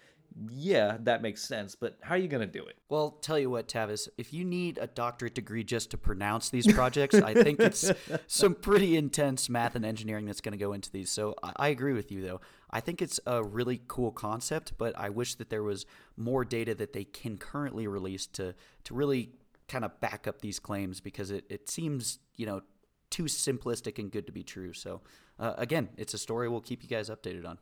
Yeah, 0.51 0.97
that 1.01 1.21
makes 1.23 1.43
sense, 1.43 1.75
but 1.75 1.99
how 2.03 2.15
are 2.15 2.19
you 2.19 2.29
going 2.29 2.47
to 2.47 2.59
do 2.59 2.65
it? 2.65 2.77
Well, 2.89 3.11
tell 3.11 3.39
you 3.39 3.51
what, 3.51 3.69
Tavis, 3.69 4.09
if 4.17 4.33
you 4.33 4.45
need 4.45 4.79
a 4.79 4.87
doctorate 4.87 5.35
degree 5.35 5.65
just 5.65 5.91
to 5.91 5.99
pronounce 5.99 6.49
these 6.49 6.73
projects, 6.73 7.15
I 7.15 7.35
think 7.35 7.61
it's 7.61 7.91
some 8.27 8.55
pretty 8.55 8.97
intense 8.97 9.49
math 9.49 9.75
and 9.75 9.85
engineering 9.85 10.27
that's 10.27 10.41
going 10.41 10.53
to 10.53 10.59
go 10.59 10.73
into 10.73 10.91
these. 10.91 11.11
So 11.11 11.35
I, 11.43 11.53
I 11.57 11.69
agree 11.69 11.93
with 11.93 12.11
you, 12.11 12.23
though. 12.23 12.41
I 12.71 12.81
think 12.81 13.03
it's 13.03 13.21
a 13.27 13.43
really 13.43 13.83
cool 13.89 14.11
concept, 14.11 14.73
but 14.79 14.99
I 14.99 15.11
wish 15.11 15.35
that 15.35 15.51
there 15.51 15.63
was 15.63 15.85
more 16.17 16.45
data 16.45 16.75
that 16.77 16.93
they 16.93 17.05
can 17.05 17.37
currently 17.37 17.87
release 17.87 18.27
to 18.29 18.55
to 18.85 18.95
really 18.95 19.33
kind 19.69 19.85
of 19.85 20.01
back 20.01 20.27
up 20.27 20.41
these 20.41 20.59
claims 20.59 21.01
because 21.01 21.31
it, 21.31 21.45
it 21.49 21.69
seems, 21.69 22.19
you 22.37 22.47
know, 22.47 22.63
too 23.11 23.25
simplistic 23.25 23.99
and 23.99 24.11
good 24.11 24.27
to 24.27 24.33
be 24.33 24.43
true. 24.43 24.73
So 24.73 25.03
uh, 25.39 25.55
again, 25.59 25.89
it's 25.97 26.15
a 26.15 26.19
story 26.19 26.49
we'll 26.49 26.61
keep 26.61 26.83
you 26.83 26.89
guys 26.89 27.11
updated 27.11 27.47
on. 27.47 27.59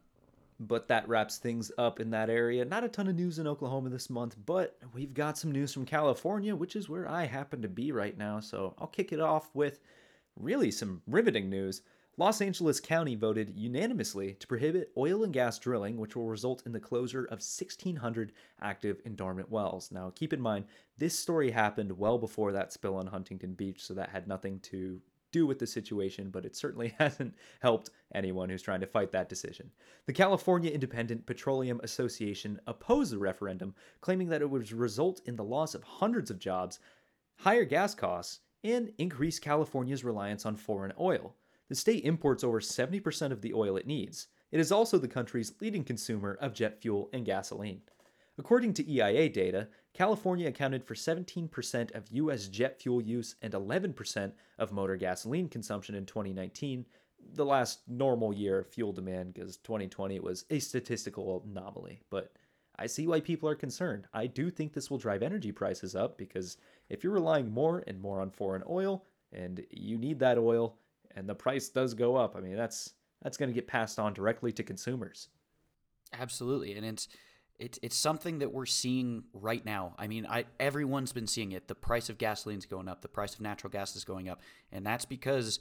But 0.62 0.88
that 0.88 1.08
wraps 1.08 1.38
things 1.38 1.72
up 1.78 2.00
in 2.00 2.10
that 2.10 2.28
area. 2.28 2.66
Not 2.66 2.84
a 2.84 2.88
ton 2.88 3.08
of 3.08 3.16
news 3.16 3.38
in 3.38 3.46
Oklahoma 3.46 3.88
this 3.88 4.10
month, 4.10 4.36
but 4.44 4.76
we've 4.92 5.14
got 5.14 5.38
some 5.38 5.50
news 5.50 5.72
from 5.72 5.86
California, 5.86 6.54
which 6.54 6.76
is 6.76 6.86
where 6.86 7.08
I 7.08 7.24
happen 7.24 7.62
to 7.62 7.68
be 7.68 7.92
right 7.92 8.16
now. 8.16 8.40
So 8.40 8.74
I'll 8.76 8.86
kick 8.86 9.10
it 9.10 9.20
off 9.20 9.48
with 9.54 9.80
really 10.36 10.70
some 10.70 11.00
riveting 11.06 11.48
news. 11.48 11.80
Los 12.18 12.42
Angeles 12.42 12.80
County 12.80 13.14
voted 13.14 13.54
unanimously 13.56 14.34
to 14.34 14.46
prohibit 14.46 14.92
oil 14.98 15.24
and 15.24 15.32
gas 15.32 15.58
drilling, 15.58 15.96
which 15.96 16.14
will 16.14 16.28
result 16.28 16.62
in 16.66 16.72
the 16.72 16.78
closure 16.78 17.24
of 17.24 17.38
1,600 17.38 18.32
active 18.60 19.00
and 19.06 19.16
dormant 19.16 19.50
wells. 19.50 19.90
Now, 19.90 20.12
keep 20.14 20.34
in 20.34 20.40
mind, 20.42 20.66
this 20.98 21.18
story 21.18 21.52
happened 21.52 21.96
well 21.96 22.18
before 22.18 22.52
that 22.52 22.74
spill 22.74 22.96
on 22.96 23.06
Huntington 23.06 23.54
Beach, 23.54 23.82
so 23.82 23.94
that 23.94 24.10
had 24.10 24.28
nothing 24.28 24.58
to 24.64 25.00
do 25.32 25.46
with 25.46 25.58
the 25.58 25.66
situation, 25.66 26.30
but 26.30 26.44
it 26.44 26.56
certainly 26.56 26.94
hasn't 26.98 27.34
helped 27.60 27.90
anyone 28.14 28.48
who's 28.48 28.62
trying 28.62 28.80
to 28.80 28.86
fight 28.86 29.12
that 29.12 29.28
decision. 29.28 29.70
The 30.06 30.12
California 30.12 30.70
Independent 30.70 31.26
Petroleum 31.26 31.80
Association 31.82 32.60
opposed 32.66 33.12
the 33.12 33.18
referendum, 33.18 33.74
claiming 34.00 34.28
that 34.28 34.42
it 34.42 34.50
would 34.50 34.70
result 34.72 35.20
in 35.26 35.36
the 35.36 35.44
loss 35.44 35.74
of 35.74 35.84
hundreds 35.84 36.30
of 36.30 36.38
jobs, 36.38 36.78
higher 37.36 37.64
gas 37.64 37.94
costs, 37.94 38.40
and 38.62 38.92
increase 38.98 39.38
California's 39.38 40.04
reliance 40.04 40.44
on 40.44 40.56
foreign 40.56 40.92
oil. 40.98 41.34
The 41.68 41.74
state 41.74 42.04
imports 42.04 42.44
over 42.44 42.60
70% 42.60 43.30
of 43.30 43.40
the 43.40 43.54
oil 43.54 43.76
it 43.76 43.86
needs. 43.86 44.26
It 44.50 44.60
is 44.60 44.72
also 44.72 44.98
the 44.98 45.08
country's 45.08 45.52
leading 45.60 45.84
consumer 45.84 46.36
of 46.40 46.52
jet 46.52 46.80
fuel 46.80 47.08
and 47.12 47.24
gasoline. 47.24 47.82
According 48.38 48.74
to 48.74 48.90
EIA 48.90 49.28
data, 49.28 49.68
California 49.92 50.48
accounted 50.48 50.84
for 50.84 50.94
17% 50.94 51.94
of 51.94 52.08
U.S. 52.10 52.48
jet 52.48 52.80
fuel 52.80 53.02
use 53.02 53.34
and 53.42 53.52
11% 53.52 54.32
of 54.58 54.72
motor 54.72 54.96
gasoline 54.96 55.48
consumption 55.48 55.94
in 55.94 56.06
2019, 56.06 56.86
the 57.34 57.44
last 57.44 57.80
normal 57.86 58.32
year 58.32 58.60
of 58.60 58.68
fuel 58.68 58.92
demand, 58.92 59.34
because 59.34 59.58
2020 59.58 60.20
was 60.20 60.44
a 60.50 60.58
statistical 60.58 61.44
anomaly. 61.46 62.00
But 62.08 62.32
I 62.78 62.86
see 62.86 63.06
why 63.06 63.20
people 63.20 63.48
are 63.48 63.54
concerned. 63.54 64.06
I 64.14 64.26
do 64.26 64.48
think 64.48 64.72
this 64.72 64.90
will 64.90 64.98
drive 64.98 65.22
energy 65.22 65.52
prices 65.52 65.94
up 65.94 66.16
because 66.16 66.56
if 66.88 67.04
you're 67.04 67.12
relying 67.12 67.50
more 67.52 67.84
and 67.86 68.00
more 68.00 68.20
on 68.20 68.30
foreign 68.30 68.62
oil, 68.68 69.04
and 69.32 69.64
you 69.70 69.98
need 69.98 70.18
that 70.20 70.38
oil, 70.38 70.76
and 71.14 71.28
the 71.28 71.34
price 71.34 71.68
does 71.68 71.94
go 71.94 72.16
up, 72.16 72.36
I 72.36 72.40
mean 72.40 72.56
that's 72.56 72.94
that's 73.22 73.36
going 73.36 73.50
to 73.50 73.54
get 73.54 73.66
passed 73.66 73.98
on 73.98 74.12
directly 74.12 74.52
to 74.52 74.62
consumers. 74.62 75.28
Absolutely, 76.18 76.74
and 76.74 76.86
it's 76.86 77.08
it's 77.60 77.78
it's 77.82 77.96
something 77.96 78.38
that 78.40 78.52
we're 78.52 78.66
seeing 78.66 79.24
right 79.32 79.64
now. 79.64 79.94
I 79.98 80.06
mean, 80.08 80.26
I 80.26 80.46
everyone's 80.58 81.12
been 81.12 81.26
seeing 81.26 81.52
it. 81.52 81.68
The 81.68 81.74
price 81.74 82.08
of 82.08 82.18
gasoline's 82.18 82.66
going 82.66 82.88
up, 82.88 83.02
the 83.02 83.08
price 83.08 83.34
of 83.34 83.40
natural 83.40 83.70
gas 83.70 83.94
is 83.94 84.04
going 84.04 84.28
up, 84.28 84.40
and 84.72 84.84
that's 84.84 85.04
because 85.04 85.60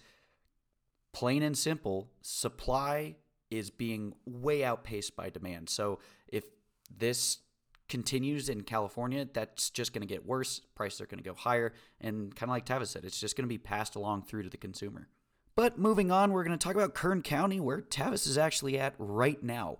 plain 1.11 1.43
and 1.43 1.57
simple, 1.57 2.09
supply 2.21 3.15
is 3.51 3.69
being 3.69 4.13
way 4.25 4.63
outpaced 4.63 5.15
by 5.15 5.29
demand. 5.29 5.69
So 5.69 5.99
if 6.27 6.45
this 6.95 7.39
continues 7.89 8.47
in 8.47 8.61
California, 8.61 9.27
that's 9.33 9.69
just 9.69 9.91
going 9.93 10.01
to 10.01 10.07
get 10.07 10.25
worse. 10.25 10.61
Prices 10.75 11.01
are 11.01 11.07
going 11.07 11.21
to 11.21 11.27
go 11.27 11.35
higher, 11.35 11.73
and 11.99 12.33
kind 12.35 12.49
of 12.49 12.53
like 12.53 12.65
Tavis 12.65 12.87
said, 12.87 13.03
it's 13.03 13.19
just 13.19 13.35
going 13.35 13.45
to 13.45 13.49
be 13.49 13.57
passed 13.57 13.95
along 13.95 14.23
through 14.23 14.43
to 14.43 14.49
the 14.49 14.57
consumer. 14.57 15.09
But 15.55 15.77
moving 15.77 16.11
on, 16.11 16.31
we're 16.31 16.45
going 16.45 16.57
to 16.57 16.63
talk 16.63 16.75
about 16.75 16.93
Kern 16.93 17.21
County, 17.21 17.59
where 17.59 17.81
Tavis 17.81 18.27
is 18.27 18.37
actually 18.37 18.79
at 18.79 18.93
right 18.97 19.41
now. 19.43 19.79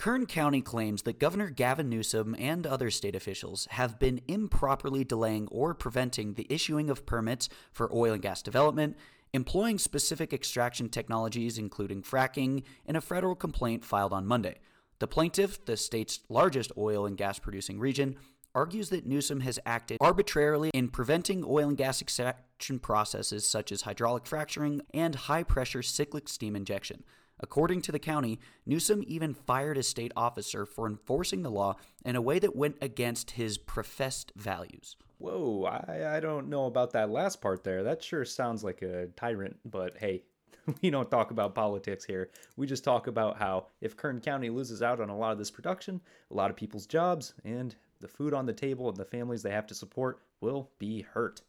Kern 0.00 0.24
County 0.24 0.62
claims 0.62 1.02
that 1.02 1.18
Governor 1.18 1.50
Gavin 1.50 1.90
Newsom 1.90 2.34
and 2.38 2.66
other 2.66 2.90
state 2.90 3.14
officials 3.14 3.68
have 3.72 3.98
been 3.98 4.22
improperly 4.26 5.04
delaying 5.04 5.46
or 5.48 5.74
preventing 5.74 6.32
the 6.32 6.46
issuing 6.48 6.88
of 6.88 7.04
permits 7.04 7.50
for 7.70 7.94
oil 7.94 8.14
and 8.14 8.22
gas 8.22 8.40
development, 8.40 8.96
employing 9.34 9.78
specific 9.78 10.32
extraction 10.32 10.88
technologies, 10.88 11.58
including 11.58 12.00
fracking, 12.00 12.62
in 12.86 12.96
a 12.96 13.00
federal 13.02 13.34
complaint 13.34 13.84
filed 13.84 14.14
on 14.14 14.26
Monday. 14.26 14.56
The 15.00 15.06
plaintiff, 15.06 15.62
the 15.66 15.76
state's 15.76 16.20
largest 16.30 16.72
oil 16.78 17.04
and 17.04 17.18
gas 17.18 17.38
producing 17.38 17.78
region, 17.78 18.16
argues 18.54 18.88
that 18.88 19.04
Newsom 19.04 19.40
has 19.40 19.58
acted 19.66 19.98
arbitrarily 20.00 20.70
in 20.72 20.88
preventing 20.88 21.44
oil 21.46 21.68
and 21.68 21.76
gas 21.76 22.00
extraction 22.00 22.78
processes 22.78 23.46
such 23.46 23.70
as 23.70 23.82
hydraulic 23.82 24.24
fracturing 24.24 24.80
and 24.94 25.14
high 25.14 25.42
pressure 25.42 25.82
cyclic 25.82 26.26
steam 26.26 26.56
injection. 26.56 27.04
According 27.40 27.82
to 27.82 27.92
the 27.92 27.98
county, 27.98 28.38
Newsom 28.66 29.02
even 29.06 29.34
fired 29.34 29.78
a 29.78 29.82
state 29.82 30.12
officer 30.14 30.66
for 30.66 30.86
enforcing 30.86 31.42
the 31.42 31.50
law 31.50 31.76
in 32.04 32.16
a 32.16 32.20
way 32.20 32.38
that 32.38 32.54
went 32.54 32.76
against 32.80 33.32
his 33.32 33.58
professed 33.58 34.32
values. 34.36 34.96
Whoa, 35.18 35.64
I, 35.64 36.16
I 36.16 36.20
don't 36.20 36.48
know 36.48 36.66
about 36.66 36.92
that 36.92 37.10
last 37.10 37.40
part 37.40 37.64
there. 37.64 37.82
That 37.82 38.02
sure 38.02 38.24
sounds 38.24 38.64
like 38.64 38.82
a 38.82 39.08
tyrant, 39.16 39.58
but 39.64 39.96
hey, 39.98 40.22
we 40.82 40.90
don't 40.90 41.10
talk 41.10 41.30
about 41.30 41.54
politics 41.54 42.04
here. 42.04 42.30
We 42.56 42.66
just 42.66 42.84
talk 42.84 43.06
about 43.06 43.38
how 43.38 43.66
if 43.80 43.96
Kern 43.96 44.20
County 44.20 44.50
loses 44.50 44.82
out 44.82 45.00
on 45.00 45.08
a 45.08 45.16
lot 45.16 45.32
of 45.32 45.38
this 45.38 45.50
production, 45.50 46.00
a 46.30 46.34
lot 46.34 46.50
of 46.50 46.56
people's 46.56 46.86
jobs, 46.86 47.34
and 47.44 47.74
the 48.00 48.08
food 48.08 48.34
on 48.34 48.46
the 48.46 48.52
table 48.52 48.88
and 48.88 48.96
the 48.96 49.04
families 49.04 49.42
they 49.42 49.50
have 49.50 49.66
to 49.68 49.74
support 49.74 50.20
will 50.40 50.70
be 50.78 51.02
hurt. 51.02 51.42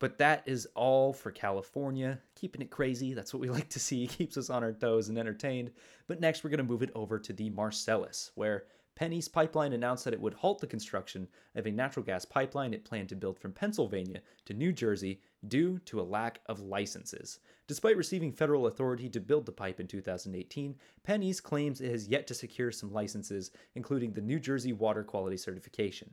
But 0.00 0.18
that 0.18 0.42
is 0.46 0.66
all 0.74 1.12
for 1.12 1.30
California. 1.30 2.18
Keeping 2.34 2.62
it 2.62 2.70
crazy, 2.70 3.14
that's 3.14 3.32
what 3.32 3.40
we 3.40 3.50
like 3.58 3.68
to 3.68 3.78
see. 3.78 4.08
Keeps 4.08 4.36
us 4.36 4.50
on 4.50 4.64
our 4.64 4.72
toes 4.72 5.08
and 5.08 5.16
entertained. 5.16 5.70
But 6.08 6.20
next, 6.20 6.42
we're 6.42 6.50
going 6.50 6.58
to 6.58 6.64
move 6.64 6.82
it 6.82 6.90
over 6.96 7.20
to 7.20 7.32
the 7.32 7.50
Marcellus, 7.50 8.32
where 8.34 8.64
PennEast 8.98 9.32
Pipeline 9.32 9.72
announced 9.72 10.04
that 10.04 10.12
it 10.12 10.20
would 10.20 10.34
halt 10.34 10.58
the 10.58 10.66
construction 10.66 11.28
of 11.54 11.66
a 11.66 11.70
natural 11.70 12.04
gas 12.04 12.24
pipeline 12.24 12.74
it 12.74 12.84
planned 12.84 13.08
to 13.10 13.16
build 13.16 13.38
from 13.38 13.52
Pennsylvania 13.52 14.20
to 14.44 14.52
New 14.52 14.72
Jersey 14.72 15.20
due 15.48 15.78
to 15.86 16.00
a 16.00 16.02
lack 16.02 16.40
of 16.46 16.60
licenses. 16.60 17.38
Despite 17.66 17.96
receiving 17.96 18.32
federal 18.32 18.66
authority 18.66 19.08
to 19.10 19.20
build 19.20 19.46
the 19.46 19.52
pipe 19.52 19.80
in 19.80 19.86
2018, 19.86 20.76
PennEast 21.06 21.42
claims 21.42 21.80
it 21.80 21.90
has 21.90 22.08
yet 22.08 22.26
to 22.26 22.34
secure 22.34 22.72
some 22.72 22.92
licenses, 22.92 23.52
including 23.74 24.12
the 24.12 24.20
New 24.20 24.40
Jersey 24.40 24.72
Water 24.72 25.04
Quality 25.04 25.36
Certification. 25.36 26.12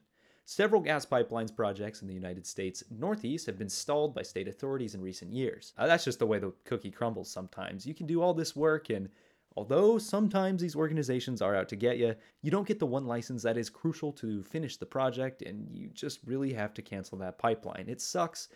Several 0.50 0.82
gas 0.82 1.06
pipelines 1.06 1.54
projects 1.54 2.02
in 2.02 2.08
the 2.08 2.14
United 2.14 2.48
States 2.48 2.82
Northeast 2.90 3.48
have 3.48 3.58
been 3.58 3.68
stalled 3.68 4.16
by 4.16 4.22
state 4.22 4.48
authorities 4.48 4.96
in 4.96 5.02
recent 5.02 5.34
years. 5.34 5.74
Uh, 5.78 5.88
that's 5.88 6.06
just 6.06 6.20
the 6.20 6.26
way 6.26 6.40
the 6.40 6.54
cookie 6.64 6.90
crumbles 6.90 7.30
sometimes. 7.30 7.86
You 7.86 7.94
can 7.94 8.08
do 8.08 8.22
all 8.22 8.34
this 8.34 8.56
work 8.56 8.90
and 8.90 9.10
Although 9.58 9.98
sometimes 9.98 10.62
these 10.62 10.76
organizations 10.76 11.42
are 11.42 11.56
out 11.56 11.68
to 11.70 11.76
get 11.76 11.98
you, 11.98 12.14
you 12.44 12.52
don't 12.52 12.68
get 12.68 12.78
the 12.78 12.86
one 12.86 13.08
license 13.08 13.42
that 13.42 13.58
is 13.58 13.72
crucial 13.72 14.12
to 14.14 14.44
finish 14.44 14.78
the 14.78 14.86
project, 14.86 15.42
and 15.42 15.68
you 15.72 15.90
just 15.90 16.20
really 16.28 16.54
have 16.54 16.76
to 16.76 16.84
cancel 16.84 17.18
that 17.18 17.40
pipeline. 17.40 17.86
It 17.88 18.00
sucks. 18.00 18.50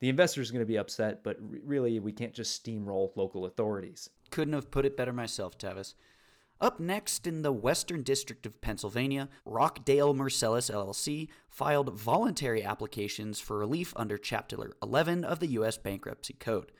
The 0.00 0.08
investors 0.08 0.50
going 0.50 0.62
to 0.62 0.66
be 0.66 0.76
upset, 0.76 1.22
but 1.22 1.36
really, 1.40 2.00
we 2.00 2.10
can't 2.10 2.34
just 2.34 2.64
steamroll 2.64 3.16
local 3.16 3.44
authorities. 3.44 4.10
Couldn't 4.30 4.54
have 4.54 4.72
put 4.72 4.84
it 4.84 4.96
better 4.96 5.12
myself, 5.12 5.56
Tavis. 5.56 5.94
Up 6.60 6.78
next 6.78 7.26
in 7.26 7.40
the 7.40 7.52
Western 7.52 8.02
District 8.02 8.44
of 8.44 8.60
Pennsylvania, 8.60 9.30
Rockdale 9.46 10.12
Marcellus 10.12 10.68
LLC 10.68 11.28
filed 11.48 11.98
voluntary 11.98 12.62
applications 12.62 13.40
for 13.40 13.56
relief 13.56 13.94
under 13.96 14.18
Chapter 14.18 14.70
11 14.82 15.24
of 15.24 15.40
the 15.40 15.46
U.S. 15.46 15.78
Bankruptcy 15.78 16.34
Code. 16.34 16.70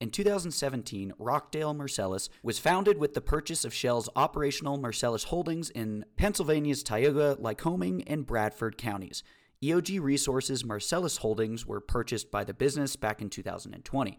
In 0.00 0.10
2017, 0.10 1.12
Rockdale 1.20 1.72
Marcellus 1.72 2.28
was 2.42 2.58
founded 2.58 2.98
with 2.98 3.14
the 3.14 3.20
purchase 3.20 3.64
of 3.64 3.72
Shell's 3.72 4.08
operational 4.16 4.76
Marcellus 4.76 5.24
holdings 5.24 5.70
in 5.70 6.04
Pennsylvania's 6.16 6.82
Tioga, 6.82 7.36
Lycoming, 7.40 8.02
and 8.08 8.26
Bradford 8.26 8.76
counties. 8.76 9.22
EOG 9.62 10.00
Resources 10.00 10.64
Marcellus 10.64 11.18
holdings 11.18 11.64
were 11.64 11.80
purchased 11.80 12.32
by 12.32 12.42
the 12.42 12.54
business 12.54 12.96
back 12.96 13.22
in 13.22 13.30
2020. 13.30 14.18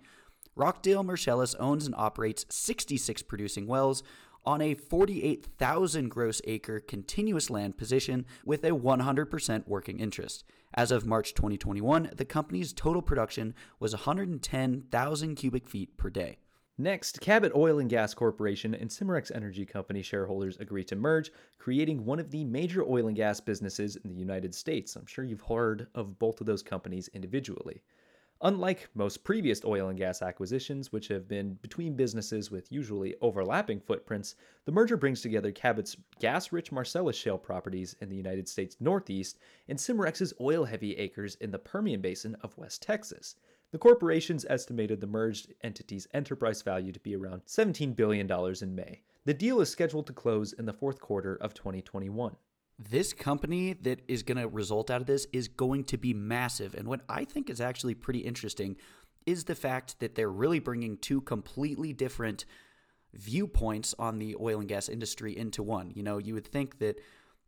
Rockdale 0.55 1.03
Marcellus 1.03 1.55
owns 1.55 1.85
and 1.85 1.95
operates 1.95 2.45
66 2.49 3.21
producing 3.23 3.65
wells 3.65 4.03
on 4.49 4.61
a 4.61 4.73
48,000 4.73 6.09
gross 6.09 6.41
acre 6.45 6.79
continuous 6.79 7.51
land 7.51 7.77
position 7.77 8.25
with 8.43 8.63
a 8.63 8.71
100% 8.71 9.67
working 9.67 9.99
interest. 9.99 10.43
As 10.73 10.91
of 10.91 11.05
March 11.05 11.35
2021, 11.35 12.09
the 12.15 12.25
company's 12.25 12.73
total 12.73 13.03
production 13.03 13.53
was 13.79 13.93
110,000 13.93 15.35
cubic 15.35 15.69
feet 15.69 15.95
per 15.97 16.09
day. 16.09 16.39
Next, 16.79 17.21
Cabot 17.21 17.51
Oil 17.55 17.77
and 17.77 17.91
Gas 17.91 18.15
Corporation 18.15 18.73
and 18.73 18.89
Cimarex 18.89 19.31
Energy 19.35 19.67
Company 19.67 20.01
shareholders 20.01 20.57
agreed 20.57 20.87
to 20.87 20.95
merge, 20.95 21.31
creating 21.59 22.03
one 22.03 22.17
of 22.17 22.31
the 22.31 22.43
major 22.43 22.83
oil 22.83 23.05
and 23.05 23.15
gas 23.15 23.39
businesses 23.39 23.97
in 23.97 24.09
the 24.09 24.15
United 24.15 24.55
States. 24.55 24.95
I'm 24.95 25.05
sure 25.05 25.25
you've 25.25 25.41
heard 25.41 25.85
of 25.93 26.17
both 26.17 26.41
of 26.41 26.47
those 26.47 26.63
companies 26.63 27.07
individually. 27.13 27.83
Unlike 28.41 28.87
most 28.93 29.25
previous 29.25 29.65
oil 29.65 29.89
and 29.89 29.97
gas 29.97 30.21
acquisitions, 30.21 30.93
which 30.93 31.09
have 31.09 31.27
been 31.27 31.55
between 31.55 31.97
businesses 31.97 32.49
with 32.49 32.71
usually 32.71 33.15
overlapping 33.19 33.81
footprints, 33.81 34.35
the 34.63 34.71
merger 34.71 34.95
brings 34.95 35.21
together 35.21 35.51
Cabot's 35.51 35.97
gas 36.21 36.53
rich 36.53 36.71
Marcellus 36.71 37.17
shale 37.17 37.37
properties 37.37 37.97
in 37.99 38.07
the 38.07 38.15
United 38.15 38.47
States 38.47 38.77
Northeast 38.79 39.39
and 39.67 39.77
Cimarex's 39.77 40.33
oil 40.39 40.63
heavy 40.63 40.95
acres 40.95 41.35
in 41.41 41.51
the 41.51 41.59
Permian 41.59 41.99
Basin 41.99 42.35
of 42.35 42.57
West 42.57 42.81
Texas. 42.81 43.35
The 43.71 43.77
corporations 43.77 44.45
estimated 44.49 45.01
the 45.01 45.07
merged 45.07 45.53
entity's 45.61 46.07
enterprise 46.13 46.61
value 46.61 46.93
to 46.93 46.99
be 47.01 47.17
around 47.17 47.45
$17 47.45 47.93
billion 47.93 48.31
in 48.61 48.73
May. 48.73 49.01
The 49.25 49.33
deal 49.33 49.59
is 49.59 49.69
scheduled 49.69 50.07
to 50.07 50.13
close 50.13 50.53
in 50.53 50.65
the 50.65 50.71
fourth 50.71 51.01
quarter 51.01 51.35
of 51.35 51.53
2021 51.53 52.37
this 52.79 53.11
company 53.11 53.73
that 53.73 54.01
is 54.07 54.23
going 54.23 54.37
to 54.37 54.47
result 54.47 54.89
out 54.89 55.01
of 55.01 55.07
this 55.07 55.27
is 55.33 55.49
going 55.49 55.83
to 55.83 55.97
be 55.97 56.13
massive. 56.13 56.73
And 56.73 56.87
what 56.87 57.01
I 57.09 57.25
think 57.25 57.49
is 57.49 57.59
actually 57.59 57.93
pretty 57.93 58.19
interesting 58.19 58.77
is 59.25 59.43
the 59.43 59.55
fact 59.55 59.99
that 59.99 60.15
they're 60.15 60.31
really 60.31 60.59
bringing 60.59 60.97
two 60.97 61.19
completely 61.21 61.91
different 61.91 62.45
viewpoints 63.13 63.93
on 63.99 64.17
the 64.17 64.35
oil 64.39 64.59
and 64.59 64.69
gas 64.69 64.87
industry 64.87 65.37
into 65.37 65.61
one. 65.61 65.91
You 65.93 66.03
know, 66.03 66.19
you 66.19 66.33
would 66.35 66.47
think 66.47 66.79
that 66.79 67.01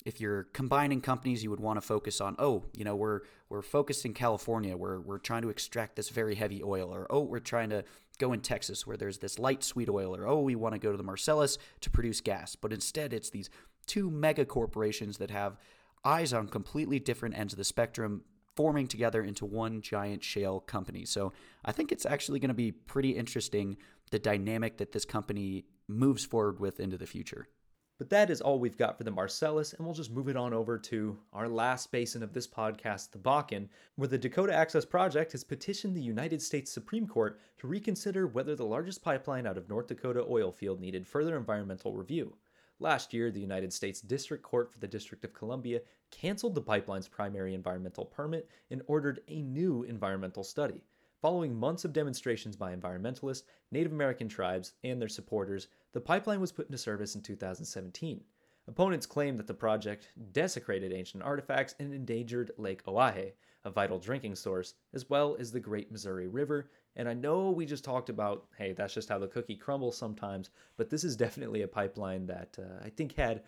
if 0.04 0.20
you're 0.20 0.44
combining 0.46 1.00
companies, 1.00 1.44
you 1.44 1.50
would 1.50 1.60
want 1.60 1.78
to 1.78 1.82
focus 1.82 2.20
on, 2.20 2.36
oh, 2.39 2.65
you 2.76 2.84
know, 2.84 2.96
we're 2.96 3.22
we're 3.50 3.62
focused 3.62 4.06
in 4.06 4.13
California, 4.13 4.76
we're 4.76 5.00
we're 5.00 5.20
trying 5.20 5.44
to 5.44 5.50
extract 5.50 5.96
this 5.96 6.10
very 6.10 6.36
heavy 6.36 6.63
oil, 6.63 6.94
or 6.94 7.06
oh, 7.10 7.22
we're 7.22 7.39
trying 7.39 7.70
to 7.70 7.84
go 8.17 8.34
in 8.34 8.41
Texas 8.41 8.88
where 8.88 8.98
there's 8.98 9.20
this 9.20 9.38
light 9.38 9.63
sweet 9.63 9.89
oil, 9.89 10.15
or 10.15 10.28
oh, 10.28 10.41
we 10.41 10.56
want 10.56 10.74
to 10.74 10.80
go 10.80 10.91
to 10.91 10.98
the 10.98 11.04
Marcellus 11.04 11.58
to 11.82 11.89
produce 11.89 12.20
gas. 12.20 12.56
But 12.56 12.74
instead, 12.74 13.13
it's 13.13 13.30
these 13.30 13.50
two 13.91 14.10
mega 14.10 14.45
corporations 14.45 15.17
that 15.17 15.30
have 15.30 15.58
eyes 16.06 16.32
on 16.32 16.47
completely 16.47 16.97
different 16.97 17.38
ends 17.38 17.51
of 17.51 17.58
the 17.58 17.65
spectrum 17.65 18.23
forming 18.56 18.88
together 18.88 19.21
into 19.21 19.45
one 19.45 19.82
giant 19.82 20.23
shale 20.23 20.62
company. 20.62 21.04
So 21.04 21.34
I 21.65 21.73
think 21.73 21.91
it's 21.91 22.06
actually 22.06 22.39
going 22.39 22.47
to 22.47 22.54
be 22.54 22.71
pretty 22.71 23.10
interesting 23.10 23.75
the 24.10 24.17
dynamic 24.17 24.77
that 24.77 24.93
this 24.93 25.04
company 25.04 25.65
moves 25.89 26.23
forward 26.23 26.62
with 26.62 26.80
into 26.80 26.97
the 26.97 27.06
future. 27.06 27.49
But 27.97 28.10
that 28.12 28.30
is 28.30 28.39
all 28.39 28.60
we've 28.60 28.77
got 28.77 28.97
for 28.97 29.04
the 29.04 29.12
Marcellus, 29.12 29.73
and 29.73 29.86
we'll 29.86 29.93
just 29.93 30.10
move 30.10 30.30
it 30.30 30.38
on 30.38 30.54
over 30.54 30.77
to 30.80 31.17
our 31.34 31.49
last 31.49 31.91
basin 31.91 32.23
of 32.23 32.32
this 32.32 32.47
podcast, 32.47 33.12
the 33.12 33.19
Bakken, 33.19 33.67
where 33.97 34.08
the 34.08 34.17
Dakota 34.17 34.54
Access 34.54 34.86
Project 34.86 35.34
has 35.34 35.43
petitioned 35.43 35.97
the 35.97 36.01
United 36.01 36.41
States 36.41 36.71
Supreme 36.71 37.08
Court 37.08 37.41
to 37.60 37.67
reconsider 37.67 38.25
whether 38.25 38.56
the 38.56 38.65
largest 38.65 39.04
pipeline 39.04 39.45
out 39.45 39.58
of 39.58 39.67
North 39.67 39.88
Dakota 39.88 40.25
oil 40.30 40.54
field 40.54 40.80
needed 40.80 41.06
further 41.06 41.36
environmental 41.36 41.93
review. 41.93 42.38
Last 42.82 43.13
year, 43.13 43.30
the 43.30 43.39
United 43.39 43.72
States 43.72 44.02
District 44.02 44.41
Court 44.41 44.72
for 44.72 44.80
the 44.80 44.88
District 44.88 45.24
of 45.24 45.36
Columbia 45.36 45.82
canceled 46.10 46.56
the 46.56 46.63
pipeline's 46.63 47.08
primary 47.08 47.54
environmental 47.54 48.06
permit 48.06 48.50
and 48.72 48.82
ordered 48.88 49.22
a 49.28 49.44
new 49.44 49.84
environmental 49.84 50.44
study. 50.44 50.84
Following 51.22 51.56
months 51.56 51.86
of 51.86 51.94
demonstrations 51.94 52.56
by 52.56 52.76
environmentalists, 52.76 53.44
Native 53.70 53.91
American 53.91 54.28
tribes, 54.28 54.74
and 54.84 55.00
their 55.00 55.10
supporters, 55.10 55.67
the 55.94 56.02
pipeline 56.02 56.41
was 56.41 56.52
put 56.52 56.65
into 56.65 56.78
service 56.80 57.13
in 57.13 57.22
2017. 57.22 58.24
Opponents 58.72 59.06
claim 59.06 59.38
that 59.38 59.48
the 59.48 59.54
project 59.54 60.08
desecrated 60.32 60.94
ancient 60.94 61.24
artifacts 61.24 61.76
and 61.80 61.94
endangered 61.94 62.52
Lake 62.58 62.84
Oahe, 62.86 63.34
a 63.64 63.70
vital 63.70 64.00
drinking 64.00 64.36
source, 64.36 64.74
as 64.94 65.10
well 65.10 65.36
as 65.40 65.52
the 65.52 65.60
Great 65.60 65.92
Missouri 65.92 66.28
River 66.28 66.70
and 66.96 67.08
I 67.08 67.14
know 67.14 67.52
we 67.52 67.66
just 67.66 67.84
talked 67.84 68.10
about, 68.10 68.46
hey, 68.58 68.74
that's 68.74 68.94
just 68.94 69.10
how 69.10 69.18
the 69.18 69.28
cookie 69.28 69.56
crumbles 69.56 69.98
sometimes, 69.98 70.50
but 70.78 70.90
this 70.90 71.04
is 71.04 71.16
definitely 71.18 71.62
a 71.62 71.68
pipeline 71.68 72.26
that 72.28 72.58
uh, 72.60 72.84
I 72.86 72.90
think 72.90 73.16
had 73.16 73.44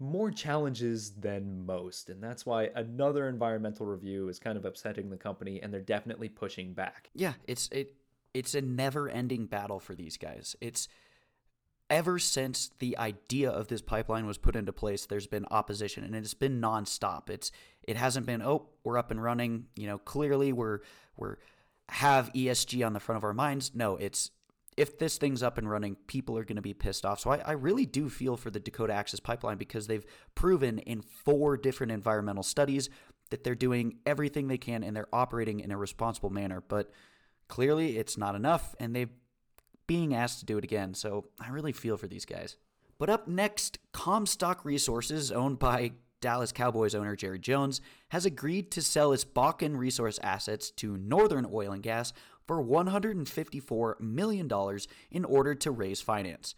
more 0.00 0.30
challenges 0.30 1.12
than 1.12 1.64
most. 1.64 2.10
And 2.10 2.22
that's 2.22 2.44
why 2.44 2.70
another 2.74 3.28
environmental 3.28 3.86
review 3.86 4.28
is 4.28 4.38
kind 4.38 4.58
of 4.58 4.64
upsetting 4.64 5.08
the 5.08 5.16
company 5.16 5.62
and 5.62 5.72
they're 5.72 5.80
definitely 5.80 6.28
pushing 6.28 6.72
back. 6.72 7.10
Yeah, 7.14 7.34
it's 7.46 7.68
it 7.70 7.94
it's 8.34 8.56
a 8.56 8.60
never-ending 8.60 9.46
battle 9.46 9.78
for 9.78 9.94
these 9.94 10.16
guys. 10.16 10.56
It's 10.60 10.88
ever 11.90 12.18
since 12.18 12.70
the 12.78 12.96
idea 12.98 13.50
of 13.50 13.68
this 13.68 13.82
pipeline 13.82 14.26
was 14.26 14.38
put 14.38 14.56
into 14.56 14.72
place, 14.72 15.06
there's 15.06 15.26
been 15.26 15.46
opposition 15.50 16.04
and 16.04 16.14
it's 16.14 16.34
been 16.34 16.60
nonstop. 16.60 17.30
It's 17.30 17.52
it 17.82 17.96
hasn't 17.96 18.26
been, 18.26 18.42
oh, 18.42 18.68
we're 18.82 18.98
up 18.98 19.10
and 19.10 19.22
running, 19.22 19.66
you 19.76 19.86
know, 19.86 19.98
clearly 19.98 20.52
we're 20.52 20.80
we're 21.16 21.36
have 21.90 22.32
ESG 22.32 22.84
on 22.84 22.94
the 22.94 23.00
front 23.00 23.18
of 23.18 23.24
our 23.24 23.34
minds. 23.34 23.72
No, 23.74 23.96
it's 23.96 24.30
if 24.76 24.98
this 24.98 25.18
thing's 25.18 25.42
up 25.42 25.58
and 25.58 25.70
running, 25.70 25.96
people 26.06 26.36
are 26.36 26.44
going 26.44 26.56
to 26.56 26.62
be 26.62 26.74
pissed 26.74 27.04
off. 27.04 27.20
So 27.20 27.30
I, 27.30 27.36
I, 27.38 27.52
really 27.52 27.86
do 27.86 28.08
feel 28.08 28.36
for 28.36 28.50
the 28.50 28.58
Dakota 28.58 28.92
Access 28.92 29.20
Pipeline 29.20 29.56
because 29.56 29.86
they've 29.86 30.04
proven 30.34 30.78
in 30.80 31.00
four 31.00 31.56
different 31.56 31.92
environmental 31.92 32.42
studies 32.42 32.90
that 33.30 33.44
they're 33.44 33.54
doing 33.54 33.98
everything 34.04 34.48
they 34.48 34.58
can 34.58 34.82
and 34.82 34.96
they're 34.96 35.08
operating 35.12 35.60
in 35.60 35.70
a 35.70 35.76
responsible 35.76 36.30
manner. 36.30 36.60
But 36.66 36.90
clearly, 37.46 37.98
it's 37.98 38.18
not 38.18 38.34
enough, 38.34 38.74
and 38.80 38.96
they're 38.96 39.10
being 39.86 40.14
asked 40.14 40.40
to 40.40 40.46
do 40.46 40.58
it 40.58 40.64
again. 40.64 40.94
So 40.94 41.26
I 41.40 41.50
really 41.50 41.72
feel 41.72 41.96
for 41.96 42.06
these 42.06 42.24
guys. 42.24 42.56
But 42.98 43.10
up 43.10 43.28
next, 43.28 43.78
Comstock 43.92 44.64
Resources, 44.64 45.32
owned 45.32 45.58
by 45.58 45.92
Dallas 46.20 46.52
Cowboys 46.52 46.94
owner 46.94 47.16
Jerry 47.16 47.38
Jones 47.38 47.82
has 48.08 48.24
agreed 48.24 48.70
to 48.70 48.80
sell 48.80 49.12
its 49.12 49.26
Bakken 49.26 49.76
resource 49.76 50.18
assets 50.22 50.70
to 50.70 50.96
Northern 50.96 51.46
Oil 51.52 51.72
and 51.72 51.82
Gas 51.82 52.14
for 52.46 52.64
$154 52.64 54.00
million 54.00 54.50
in 55.10 55.24
order 55.26 55.54
to 55.54 55.70
raise 55.70 56.00
finance. 56.00 56.54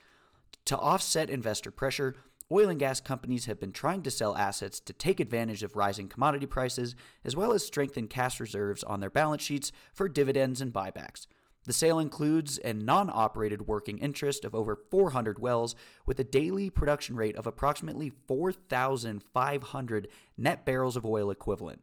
To 0.67 0.79
offset 0.79 1.31
investor 1.31 1.73
pressure, 1.73 2.15
oil 2.51 2.69
and 2.69 2.79
gas 2.79 3.01
companies 3.01 3.47
have 3.47 3.59
been 3.59 3.73
trying 3.73 4.03
to 4.03 4.11
sell 4.11 4.37
assets 4.37 4.79
to 4.81 4.93
take 4.93 5.19
advantage 5.19 5.63
of 5.63 5.75
rising 5.75 6.09
commodity 6.09 6.47
prices, 6.47 6.95
as 7.25 7.35
well 7.35 7.53
as 7.53 7.67
strengthen 7.67 8.07
cash 8.07 8.39
reserves 8.39 8.85
on 8.85 9.01
their 9.01 9.11
balance 9.11 9.43
sheets 9.43 9.73
for 9.93 10.09
dividends 10.09 10.61
and 10.61 10.73
buybacks. 10.73 11.27
The 11.67 11.73
sale 11.73 11.99
includes 11.99 12.59
a 12.65 12.73
non 12.73 13.11
operated 13.13 13.67
working 13.67 13.99
interest 13.99 14.45
of 14.45 14.55
over 14.55 14.77
400 14.77 15.41
wells 15.41 15.75
with 16.07 16.21
a 16.21 16.25
daily 16.25 16.71
production 16.71 17.17
rate 17.17 17.37
of 17.37 17.47
approximately 17.47 18.13
4,500 18.29 20.09
net 20.39 20.65
barrels 20.65 20.97
of 20.97 21.05
oil 21.05 21.31
equivalent. 21.31 21.83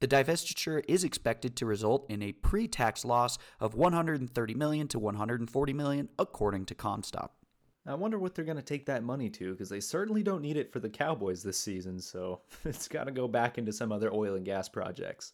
The 0.00 0.08
divestiture 0.08 0.82
is 0.88 1.04
expected 1.04 1.56
to 1.56 1.66
result 1.66 2.06
in 2.08 2.22
a 2.22 2.32
pre 2.32 2.68
tax 2.68 3.04
loss 3.04 3.36
of 3.60 3.74
130 3.74 4.54
million 4.54 4.88
to 4.88 4.98
140 4.98 5.72
million, 5.72 6.08
according 6.18 6.64
to 6.66 6.74
Comstock. 6.74 7.32
I 7.86 7.94
wonder 7.94 8.18
what 8.18 8.34
they're 8.34 8.44
going 8.44 8.58
to 8.58 8.62
take 8.62 8.86
that 8.86 9.02
money 9.02 9.30
to 9.30 9.52
because 9.52 9.70
they 9.70 9.80
certainly 9.80 10.22
don't 10.22 10.42
need 10.42 10.56
it 10.56 10.72
for 10.72 10.78
the 10.78 10.90
Cowboys 10.90 11.42
this 11.42 11.58
season, 11.58 12.00
so 12.00 12.42
it's 12.64 12.88
got 12.88 13.04
to 13.04 13.10
go 13.10 13.28
back 13.28 13.58
into 13.58 13.72
some 13.72 13.92
other 13.92 14.12
oil 14.12 14.36
and 14.36 14.44
gas 14.44 14.68
projects. 14.68 15.32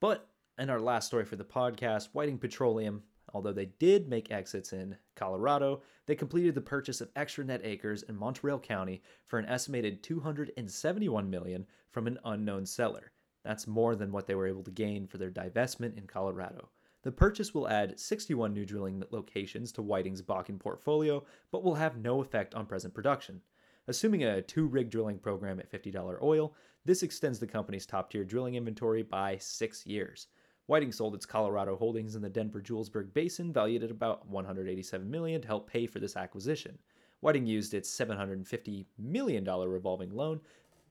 But 0.00 0.28
and 0.58 0.70
our 0.70 0.80
last 0.80 1.06
story 1.06 1.24
for 1.24 1.36
the 1.36 1.44
podcast 1.44 2.08
Whiting 2.12 2.38
Petroleum, 2.38 3.02
although 3.32 3.52
they 3.52 3.66
did 3.78 4.08
make 4.08 4.30
exits 4.30 4.72
in 4.72 4.96
Colorado, 5.16 5.82
they 6.06 6.14
completed 6.14 6.54
the 6.54 6.60
purchase 6.60 7.00
of 7.00 7.10
extra 7.16 7.44
net 7.44 7.60
acres 7.64 8.04
in 8.04 8.16
Mountrail 8.16 8.62
County 8.62 9.02
for 9.26 9.38
an 9.38 9.46
estimated 9.46 10.02
271 10.02 11.28
million 11.28 11.66
from 11.90 12.06
an 12.06 12.18
unknown 12.24 12.66
seller. 12.66 13.10
That's 13.42 13.66
more 13.66 13.96
than 13.96 14.12
what 14.12 14.26
they 14.26 14.34
were 14.34 14.46
able 14.46 14.62
to 14.62 14.70
gain 14.70 15.06
for 15.06 15.18
their 15.18 15.30
divestment 15.30 15.98
in 15.98 16.06
Colorado. 16.06 16.68
The 17.02 17.12
purchase 17.12 17.52
will 17.52 17.68
add 17.68 17.98
61 17.98 18.54
new 18.54 18.64
drilling 18.64 19.02
locations 19.10 19.72
to 19.72 19.82
Whiting's 19.82 20.22
Bakken 20.22 20.58
portfolio, 20.58 21.24
but 21.50 21.62
will 21.62 21.74
have 21.74 21.98
no 21.98 22.20
effect 22.20 22.54
on 22.54 22.64
present 22.64 22.94
production. 22.94 23.42
Assuming 23.86 24.24
a 24.24 24.40
two 24.40 24.66
rig 24.66 24.88
drilling 24.88 25.18
program 25.18 25.60
at 25.60 25.70
$50 25.70 26.22
oil, 26.22 26.54
this 26.86 27.02
extends 27.02 27.38
the 27.38 27.46
company's 27.46 27.84
top 27.84 28.10
tier 28.10 28.24
drilling 28.24 28.54
inventory 28.54 29.02
by 29.02 29.36
six 29.38 29.84
years. 29.84 30.28
Whiting 30.66 30.92
sold 30.92 31.14
its 31.14 31.26
Colorado 31.26 31.76
holdings 31.76 32.16
in 32.16 32.22
the 32.22 32.28
Denver-Julesburg 32.28 33.12
Basin, 33.12 33.52
valued 33.52 33.82
at 33.82 33.90
about 33.90 34.26
187 34.28 35.10
million, 35.10 35.40
to 35.42 35.46
help 35.46 35.68
pay 35.68 35.86
for 35.86 35.98
this 35.98 36.16
acquisition. 36.16 36.78
Whiting 37.20 37.46
used 37.46 37.74
its 37.74 37.90
750 37.90 38.86
million 38.98 39.44
dollar 39.44 39.68
revolving 39.68 40.10
loan 40.10 40.40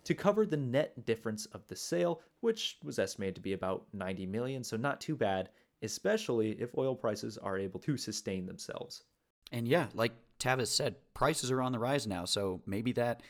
to 0.03 0.13
cover 0.13 0.45
the 0.45 0.57
net 0.57 1.05
difference 1.05 1.45
of 1.47 1.67
the 1.67 1.75
sale, 1.75 2.21
which 2.41 2.77
was 2.83 2.99
estimated 2.99 3.35
to 3.35 3.41
be 3.41 3.53
about 3.53 3.85
90 3.93 4.25
million, 4.27 4.63
so 4.63 4.77
not 4.77 4.99
too 5.01 5.15
bad 5.15 5.49
especially 5.83 6.51
if 6.51 6.75
oil 6.77 6.95
prices 6.95 7.37
are 7.37 7.59
able 7.59 7.79
to 7.81 7.97
sustain 7.97 8.45
themselves. 8.47 9.03
And 9.51 9.67
yeah, 9.67 9.87
like 9.93 10.13
Tavis 10.39 10.67
said, 10.67 10.95
prices 11.13 11.51
are 11.51 11.61
on 11.61 11.73
the 11.73 11.79
rise 11.79 12.07
now, 12.07 12.25
so 12.25 12.61
maybe 12.65 12.93
that 12.93 13.21